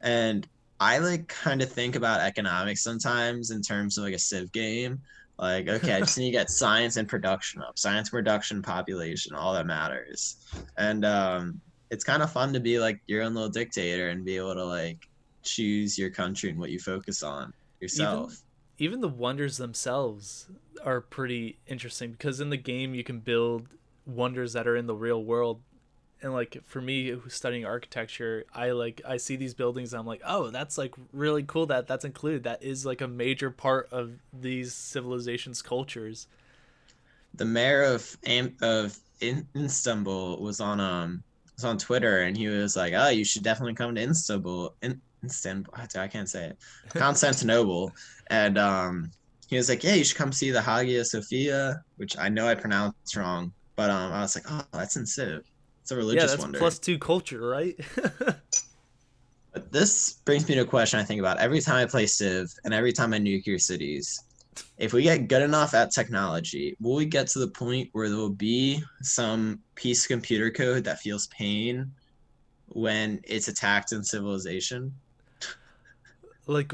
And 0.00 0.46
I 0.80 0.98
like 0.98 1.28
kind 1.28 1.62
of 1.62 1.70
think 1.70 1.96
about 1.96 2.20
economics 2.20 2.82
sometimes 2.82 3.50
in 3.50 3.62
terms 3.62 3.98
of 3.98 4.04
like 4.04 4.14
a 4.14 4.18
civ 4.18 4.52
game. 4.52 5.00
Like, 5.36 5.68
okay, 5.68 5.94
I 5.94 6.00
just 6.00 6.16
need 6.16 6.26
to 6.26 6.38
get 6.38 6.50
science 6.62 6.96
and 6.96 7.08
production 7.08 7.60
up, 7.62 7.76
science, 7.76 8.10
production, 8.10 8.62
population, 8.62 9.34
all 9.34 9.52
that 9.54 9.66
matters. 9.66 10.36
And 10.76 11.04
um, 11.04 11.60
it's 11.90 12.04
kind 12.04 12.22
of 12.22 12.30
fun 12.30 12.52
to 12.52 12.60
be 12.60 12.78
like 12.78 13.00
your 13.06 13.22
own 13.22 13.34
little 13.34 13.50
dictator 13.50 14.10
and 14.10 14.24
be 14.24 14.36
able 14.36 14.54
to 14.54 14.64
like 14.64 15.08
choose 15.44 15.98
your 15.98 16.10
country 16.10 16.50
and 16.50 16.58
what 16.58 16.70
you 16.70 16.78
focus 16.78 17.22
on 17.22 17.52
yourself. 17.80 18.42
even 18.78 19.00
the 19.00 19.08
wonders 19.08 19.56
themselves 19.56 20.46
are 20.84 21.00
pretty 21.00 21.58
interesting 21.66 22.12
because 22.12 22.40
in 22.40 22.50
the 22.50 22.56
game 22.56 22.94
you 22.94 23.04
can 23.04 23.20
build 23.20 23.68
wonders 24.06 24.52
that 24.52 24.66
are 24.66 24.76
in 24.76 24.86
the 24.86 24.94
real 24.94 25.22
world 25.22 25.60
and 26.22 26.32
like 26.32 26.58
for 26.64 26.80
me 26.80 27.10
who's 27.10 27.34
studying 27.34 27.64
architecture 27.64 28.44
i 28.54 28.70
like 28.70 29.00
i 29.06 29.16
see 29.16 29.36
these 29.36 29.54
buildings 29.54 29.92
and 29.92 30.00
i'm 30.00 30.06
like 30.06 30.20
oh 30.26 30.50
that's 30.50 30.76
like 30.76 30.94
really 31.12 31.42
cool 31.42 31.66
that 31.66 31.86
that's 31.86 32.04
included 32.04 32.44
that 32.44 32.62
is 32.62 32.84
like 32.84 33.00
a 33.00 33.08
major 33.08 33.50
part 33.50 33.88
of 33.92 34.12
these 34.32 34.74
civilizations 34.74 35.62
cultures 35.62 36.26
the 37.34 37.44
mayor 37.44 37.82
of 37.82 38.16
of 38.62 38.98
Istanbul 39.22 40.40
was 40.40 40.60
on 40.60 40.80
um 40.80 41.22
was 41.56 41.64
on 41.64 41.78
Twitter 41.78 42.22
and 42.22 42.36
he 42.36 42.48
was 42.48 42.76
like, 42.76 42.92
"Oh, 42.96 43.08
you 43.08 43.24
should 43.24 43.42
definitely 43.42 43.74
come 43.74 43.94
to 43.94 44.00
Istanbul." 44.02 44.74
In- 44.82 45.00
I 45.96 46.08
can't 46.08 46.28
say 46.28 46.46
it. 46.46 46.58
Constantinople, 46.90 47.92
and 48.28 48.58
um, 48.58 49.10
he 49.48 49.56
was 49.56 49.68
like, 49.68 49.84
"Yeah, 49.84 49.94
you 49.94 50.04
should 50.04 50.16
come 50.16 50.32
see 50.32 50.50
the 50.50 50.62
Hagia 50.62 51.04
Sophia," 51.04 51.82
which 51.96 52.16
I 52.18 52.28
know 52.28 52.46
I 52.48 52.54
pronounced 52.54 53.16
wrong, 53.16 53.52
But 53.76 53.90
um, 53.90 54.12
I 54.12 54.20
was 54.20 54.36
like, 54.36 54.44
oh, 54.48 54.62
that's 54.72 54.96
in 54.96 55.06
Civ. 55.06 55.42
It's 55.82 55.90
a 55.90 55.96
religious 55.96 56.22
Yeah, 56.22 56.26
that's 56.28 56.42
wonder. 56.42 56.58
plus 56.58 56.78
two 56.78 56.98
culture, 56.98 57.40
right? 57.46 57.78
But 59.54 59.70
this 59.70 60.14
brings 60.24 60.48
me 60.48 60.56
to 60.56 60.62
a 60.62 60.66
question 60.66 60.98
I 60.98 61.04
think 61.04 61.20
about 61.20 61.38
every 61.38 61.60
time 61.60 61.76
I 61.76 61.86
play 61.86 62.06
Civ 62.06 62.52
and 62.64 62.74
every 62.74 62.92
time 62.92 63.14
I 63.14 63.18
nuke 63.18 63.46
your 63.46 63.60
cities. 63.60 64.20
If 64.78 64.92
we 64.92 65.04
get 65.04 65.28
good 65.28 65.42
enough 65.42 65.74
at 65.74 65.92
technology, 65.92 66.76
will 66.80 66.96
we 66.96 67.06
get 67.06 67.28
to 67.28 67.38
the 67.38 67.48
point 67.48 67.88
where 67.92 68.08
there 68.08 68.18
will 68.18 68.30
be 68.30 68.82
some 69.02 69.60
piece 69.76 70.04
of 70.04 70.08
computer 70.08 70.50
code 70.50 70.82
that 70.84 70.98
feels 70.98 71.28
pain 71.28 71.92
when 72.68 73.20
it's 73.24 73.46
attacked 73.46 73.92
in 73.92 74.02
civilization? 74.02 74.92
Like, 76.46 76.72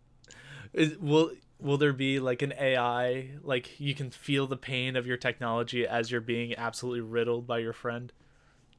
is, 0.72 0.96
will 0.98 1.32
will 1.58 1.78
there 1.78 1.92
be 1.92 2.20
like 2.20 2.42
an 2.42 2.52
AI 2.58 3.30
like 3.42 3.80
you 3.80 3.94
can 3.94 4.10
feel 4.10 4.46
the 4.46 4.56
pain 4.56 4.96
of 4.96 5.06
your 5.06 5.16
technology 5.16 5.86
as 5.86 6.10
you're 6.10 6.20
being 6.20 6.54
absolutely 6.56 7.00
riddled 7.00 7.46
by 7.46 7.58
your 7.58 7.72
friend? 7.72 8.12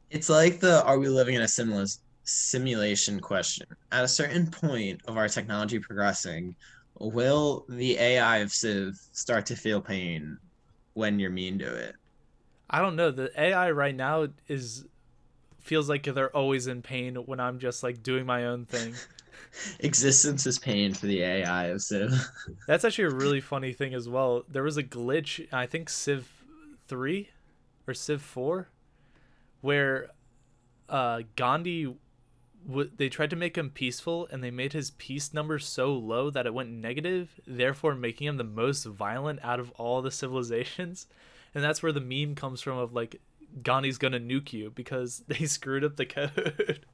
It's 0.09 0.29
like 0.29 0.59
the 0.59 0.83
are 0.85 0.99
we 0.99 1.09
living 1.09 1.35
in 1.35 1.41
a 1.41 1.45
simula- 1.45 1.97
simulation 2.23 3.19
question. 3.19 3.67
At 3.91 4.03
a 4.03 4.07
certain 4.07 4.49
point 4.51 5.01
of 5.07 5.17
our 5.17 5.29
technology 5.29 5.79
progressing, 5.79 6.55
will 6.99 7.65
the 7.69 7.97
AI 7.97 8.37
of 8.37 8.51
Civ 8.51 8.95
start 9.11 9.45
to 9.47 9.55
feel 9.55 9.81
pain 9.81 10.37
when 10.93 11.19
you're 11.19 11.29
mean 11.31 11.59
to 11.59 11.75
it? 11.75 11.95
I 12.69 12.79
don't 12.81 12.95
know. 12.95 13.11
The 13.11 13.31
AI 13.39 13.71
right 13.71 13.95
now 13.95 14.27
is 14.47 14.85
feels 15.59 15.89
like 15.89 16.03
they're 16.03 16.35
always 16.35 16.67
in 16.67 16.81
pain 16.81 17.15
when 17.15 17.39
I'm 17.39 17.59
just 17.59 17.83
like 17.83 18.03
doing 18.03 18.25
my 18.25 18.45
own 18.45 18.65
thing. 18.65 19.01
Existence 19.79 20.45
is 20.45 20.59
pain 20.59 20.93
for 20.93 21.07
the 21.07 21.21
AI 21.21 21.65
of 21.65 21.81
Civ. 21.81 22.11
That's 22.67 22.85
actually 22.85 23.05
a 23.05 23.15
really 23.15 23.41
funny 23.41 23.73
thing 23.73 23.93
as 23.93 24.07
well. 24.07 24.43
There 24.47 24.63
was 24.63 24.77
a 24.77 24.83
glitch, 24.83 25.51
I 25.53 25.65
think 25.65 25.89
Civ 25.89 26.43
3 26.87 27.29
or 27.87 27.93
Civ 27.93 28.21
4 28.21 28.69
where 29.61 30.11
uh 30.89 31.21
Gandhi 31.35 31.93
w- 32.67 32.91
they 32.95 33.09
tried 33.09 33.29
to 33.31 33.35
make 33.35 33.57
him 33.57 33.69
peaceful 33.69 34.27
and 34.31 34.43
they 34.43 34.51
made 34.51 34.73
his 34.73 34.91
peace 34.91 35.33
number 35.33 35.59
so 35.59 35.93
low 35.93 36.29
that 36.29 36.45
it 36.45 36.53
went 36.53 36.69
negative, 36.69 37.39
therefore 37.45 37.95
making 37.95 38.27
him 38.27 38.37
the 38.37 38.43
most 38.43 38.85
violent 38.85 39.39
out 39.43 39.59
of 39.59 39.71
all 39.71 40.01
the 40.01 40.11
civilizations. 40.11 41.07
And 41.55 41.63
that's 41.63 41.81
where 41.81 41.91
the 41.91 42.01
meme 42.01 42.35
comes 42.35 42.61
from 42.61 42.77
of 42.77 42.93
like 42.93 43.19
Gandhi's 43.63 43.97
gonna 43.97 44.19
nuke 44.19 44.53
you 44.53 44.69
because 44.69 45.23
they 45.27 45.45
screwed 45.45 45.83
up 45.83 45.95
the 45.95 46.05
code. 46.05 46.85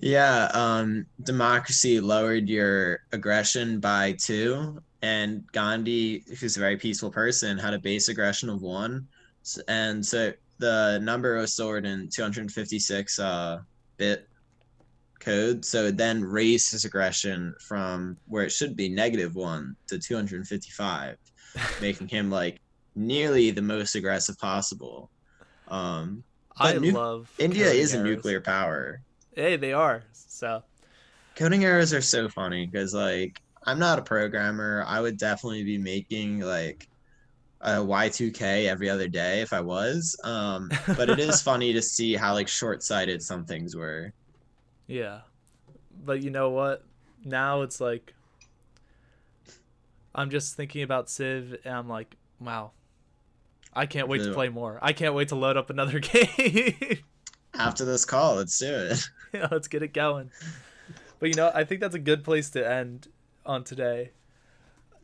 Yeah, 0.00 0.50
um, 0.54 1.06
democracy 1.22 2.00
lowered 2.00 2.48
your 2.48 3.00
aggression 3.12 3.80
by 3.80 4.12
two, 4.12 4.80
and 5.02 5.44
Gandhi, 5.52 6.24
who's 6.38 6.56
a 6.56 6.60
very 6.60 6.76
peaceful 6.76 7.10
person, 7.10 7.58
had 7.58 7.74
a 7.74 7.78
base 7.78 8.08
aggression 8.08 8.48
of 8.48 8.62
one, 8.62 9.06
and 9.68 10.04
so 10.04 10.32
the 10.58 10.98
number 11.02 11.36
was 11.36 11.52
stored 11.52 11.86
in 11.86 12.08
256 12.08 13.18
uh, 13.18 13.60
bit 13.96 14.28
code. 15.20 15.64
So 15.64 15.86
it 15.86 15.96
then 15.96 16.22
raised 16.22 16.72
his 16.72 16.84
aggression 16.84 17.54
from 17.60 18.16
where 18.26 18.44
it 18.44 18.52
should 18.52 18.76
be 18.76 18.88
negative 18.88 19.34
one 19.34 19.76
to 19.88 19.98
255, 19.98 21.16
making 21.80 22.08
him 22.08 22.30
like 22.30 22.60
nearly 22.94 23.50
the 23.50 23.62
most 23.62 23.94
aggressive 23.94 24.38
possible. 24.38 25.10
Um, 25.68 26.24
I 26.58 26.74
nu- 26.74 26.92
love 26.92 27.30
India 27.38 27.66
is 27.66 27.94
a 27.94 28.02
nuclear 28.02 28.40
power. 28.40 29.00
Hey, 29.40 29.56
they 29.56 29.72
are. 29.72 30.04
So 30.12 30.62
coding 31.34 31.64
errors 31.64 31.94
are 31.94 32.02
so 32.02 32.28
funny 32.28 32.66
because 32.66 32.92
like 32.92 33.40
i'm 33.64 33.78
not 33.78 33.98
a 33.98 34.02
programmer 34.02 34.84
i 34.86 35.00
would 35.00 35.16
definitely 35.16 35.62
be 35.64 35.78
making 35.78 36.40
like 36.40 36.88
a 37.62 37.76
y2k 37.76 38.66
every 38.66 38.90
other 38.90 39.08
day 39.08 39.40
if 39.40 39.52
i 39.52 39.60
was 39.60 40.18
um 40.24 40.68
but 40.96 41.08
it 41.08 41.18
is 41.18 41.40
funny 41.50 41.72
to 41.72 41.80
see 41.80 42.14
how 42.14 42.34
like 42.34 42.48
short-sighted 42.48 43.22
some 43.22 43.44
things 43.44 43.74
were 43.76 44.12
Yeah. 44.86 45.20
But 46.04 46.22
you 46.22 46.30
know 46.30 46.50
what? 46.50 46.84
Now 47.24 47.62
it's 47.62 47.80
like 47.80 48.12
I'm 50.14 50.30
just 50.30 50.56
thinking 50.56 50.82
about 50.82 51.08
Civ 51.08 51.56
and 51.64 51.74
I'm 51.74 51.88
like, 51.88 52.16
wow. 52.40 52.72
I 53.72 53.86
can't 53.86 54.08
wait 54.08 54.22
to 54.24 54.34
play 54.34 54.48
more. 54.48 54.78
I 54.82 54.92
can't 54.92 55.14
wait 55.14 55.28
to 55.28 55.36
load 55.36 55.56
up 55.56 55.70
another 55.70 55.98
game. 56.00 56.98
after 57.54 57.84
this 57.84 58.04
call 58.04 58.36
let's 58.36 58.58
do 58.58 58.66
it 58.72 59.08
yeah, 59.34 59.48
let's 59.50 59.68
get 59.68 59.82
it 59.82 59.92
going. 59.92 60.30
But 61.18 61.28
you 61.28 61.34
know, 61.34 61.50
I 61.54 61.64
think 61.64 61.80
that's 61.80 61.94
a 61.94 61.98
good 62.00 62.24
place 62.24 62.50
to 62.50 62.68
end 62.68 63.08
on 63.46 63.64
today. 63.64 64.10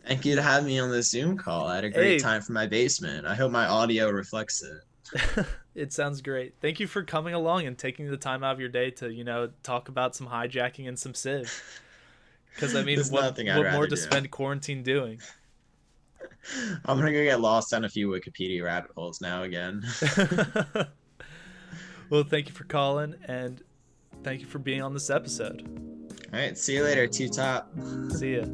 thank 0.06 0.24
you 0.24 0.36
to 0.36 0.42
have 0.42 0.64
me 0.64 0.78
on 0.78 0.90
this 0.90 1.10
zoom 1.10 1.36
call 1.36 1.66
i 1.66 1.74
had 1.76 1.84
a 1.84 1.90
great 1.90 2.12
Hey. 2.12 2.18
time 2.20 2.40
from 2.42 2.54
my 2.54 2.66
basement 2.66 3.26
i 3.26 3.34
hope 3.34 3.50
my 3.50 3.66
audio 3.66 4.10
reflects 4.10 4.62
it 4.62 5.46
it 5.76 5.92
sounds 5.92 6.20
great. 6.20 6.54
Thank 6.60 6.80
you 6.80 6.88
for 6.88 7.04
coming 7.04 7.32
along 7.32 7.64
and 7.66 7.78
taking 7.78 8.10
the 8.10 8.16
time 8.16 8.42
out 8.42 8.54
of 8.54 8.60
your 8.60 8.68
day 8.68 8.90
to, 8.92 9.08
you 9.08 9.22
know, 9.22 9.50
talk 9.62 9.88
about 9.88 10.16
some 10.16 10.26
hijacking 10.26 10.88
and 10.88 10.98
some 10.98 11.14
Civ. 11.14 11.62
Because 12.54 12.74
I 12.74 12.82
mean, 12.82 12.98
what, 13.10 13.36
what 13.36 13.46
more 13.46 13.62
rather 13.62 13.86
to 13.86 13.96
spend 13.96 14.30
quarantine 14.32 14.82
doing? 14.82 15.20
i'm 16.86 16.98
gonna 16.98 17.12
go 17.12 17.22
get 17.22 17.40
lost 17.40 17.72
on 17.74 17.84
a 17.84 17.88
few 17.88 18.08
wikipedia 18.08 18.64
rabbit 18.64 18.90
holes 18.96 19.20
now 19.20 19.42
again 19.44 19.82
well, 22.08 22.24
thank 22.24 22.48
you 22.48 22.54
for 22.54 22.64
calling 22.64 23.14
and 23.26 23.62
thank 24.26 24.40
you 24.40 24.46
for 24.46 24.58
being 24.58 24.82
on 24.82 24.92
this 24.92 25.08
episode. 25.08 25.62
all 26.32 26.40
right 26.40 26.58
see 26.58 26.74
you 26.74 26.82
later 26.82 27.06
two 27.06 27.28
top 27.28 27.70
See 28.10 28.36
ya. 28.36 28.44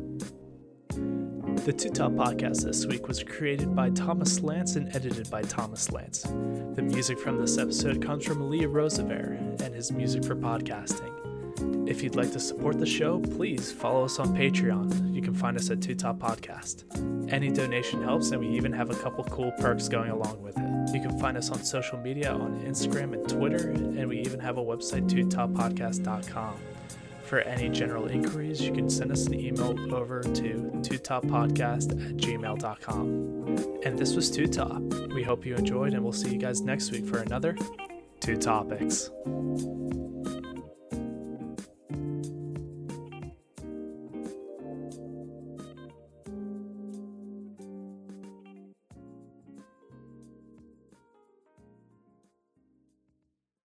The 1.64 1.72
Two 1.72 1.90
Top 1.90 2.12
Podcast 2.12 2.64
this 2.64 2.86
week 2.86 3.06
was 3.06 3.22
created 3.22 3.74
by 3.74 3.90
Thomas 3.90 4.40
Lance 4.40 4.74
and 4.76 4.94
edited 4.96 5.30
by 5.30 5.42
Thomas 5.42 5.92
Lance. 5.92 6.22
The 6.22 6.82
music 6.82 7.18
from 7.20 7.40
this 7.40 7.56
episode 7.56 8.04
comes 8.04 8.24
from 8.24 8.50
Lee 8.50 8.66
Rosevere 8.66 9.38
and 9.60 9.72
his 9.72 9.92
music 9.92 10.24
for 10.24 10.34
podcasting. 10.34 11.11
If 11.86 12.02
you'd 12.02 12.16
like 12.16 12.32
to 12.32 12.40
support 12.40 12.78
the 12.78 12.86
show, 12.86 13.20
please 13.20 13.70
follow 13.70 14.04
us 14.04 14.18
on 14.18 14.36
Patreon. 14.36 15.14
You 15.14 15.20
can 15.20 15.34
find 15.34 15.56
us 15.56 15.70
at 15.70 15.82
Two 15.82 15.94
Top 15.94 16.18
Podcast. 16.18 16.84
Any 17.32 17.50
donation 17.50 18.02
helps, 18.02 18.30
and 18.30 18.40
we 18.40 18.48
even 18.48 18.72
have 18.72 18.90
a 18.90 18.94
couple 18.94 19.24
cool 19.24 19.52
perks 19.52 19.88
going 19.88 20.10
along 20.10 20.42
with 20.42 20.56
it. 20.56 20.94
You 20.94 21.00
can 21.00 21.18
find 21.18 21.36
us 21.36 21.50
on 21.50 21.62
social 21.64 21.98
media 21.98 22.32
on 22.32 22.60
Instagram 22.66 23.14
and 23.14 23.28
Twitter, 23.28 23.70
and 23.70 24.08
we 24.08 24.20
even 24.20 24.40
have 24.40 24.58
a 24.58 24.62
website, 24.62 25.08
twotop.podcast.com. 25.08 26.54
For 27.24 27.40
any 27.40 27.68
general 27.70 28.08
inquiries, 28.08 28.60
you 28.60 28.72
can 28.72 28.90
send 28.90 29.10
us 29.10 29.26
an 29.26 29.34
email 29.34 29.94
over 29.94 30.22
to 30.22 30.70
twotoppodcast 30.82 31.92
at 31.92 32.16
gmail.com. 32.16 33.80
And 33.84 33.98
this 33.98 34.14
was 34.14 34.30
Two 34.30 34.46
Top. 34.46 34.82
We 35.14 35.22
hope 35.22 35.46
you 35.46 35.54
enjoyed, 35.54 35.94
and 35.94 36.02
we'll 36.02 36.12
see 36.12 36.30
you 36.30 36.38
guys 36.38 36.60
next 36.60 36.90
week 36.90 37.06
for 37.06 37.18
another 37.20 37.56
Two 38.20 38.36
Topics. 38.36 39.10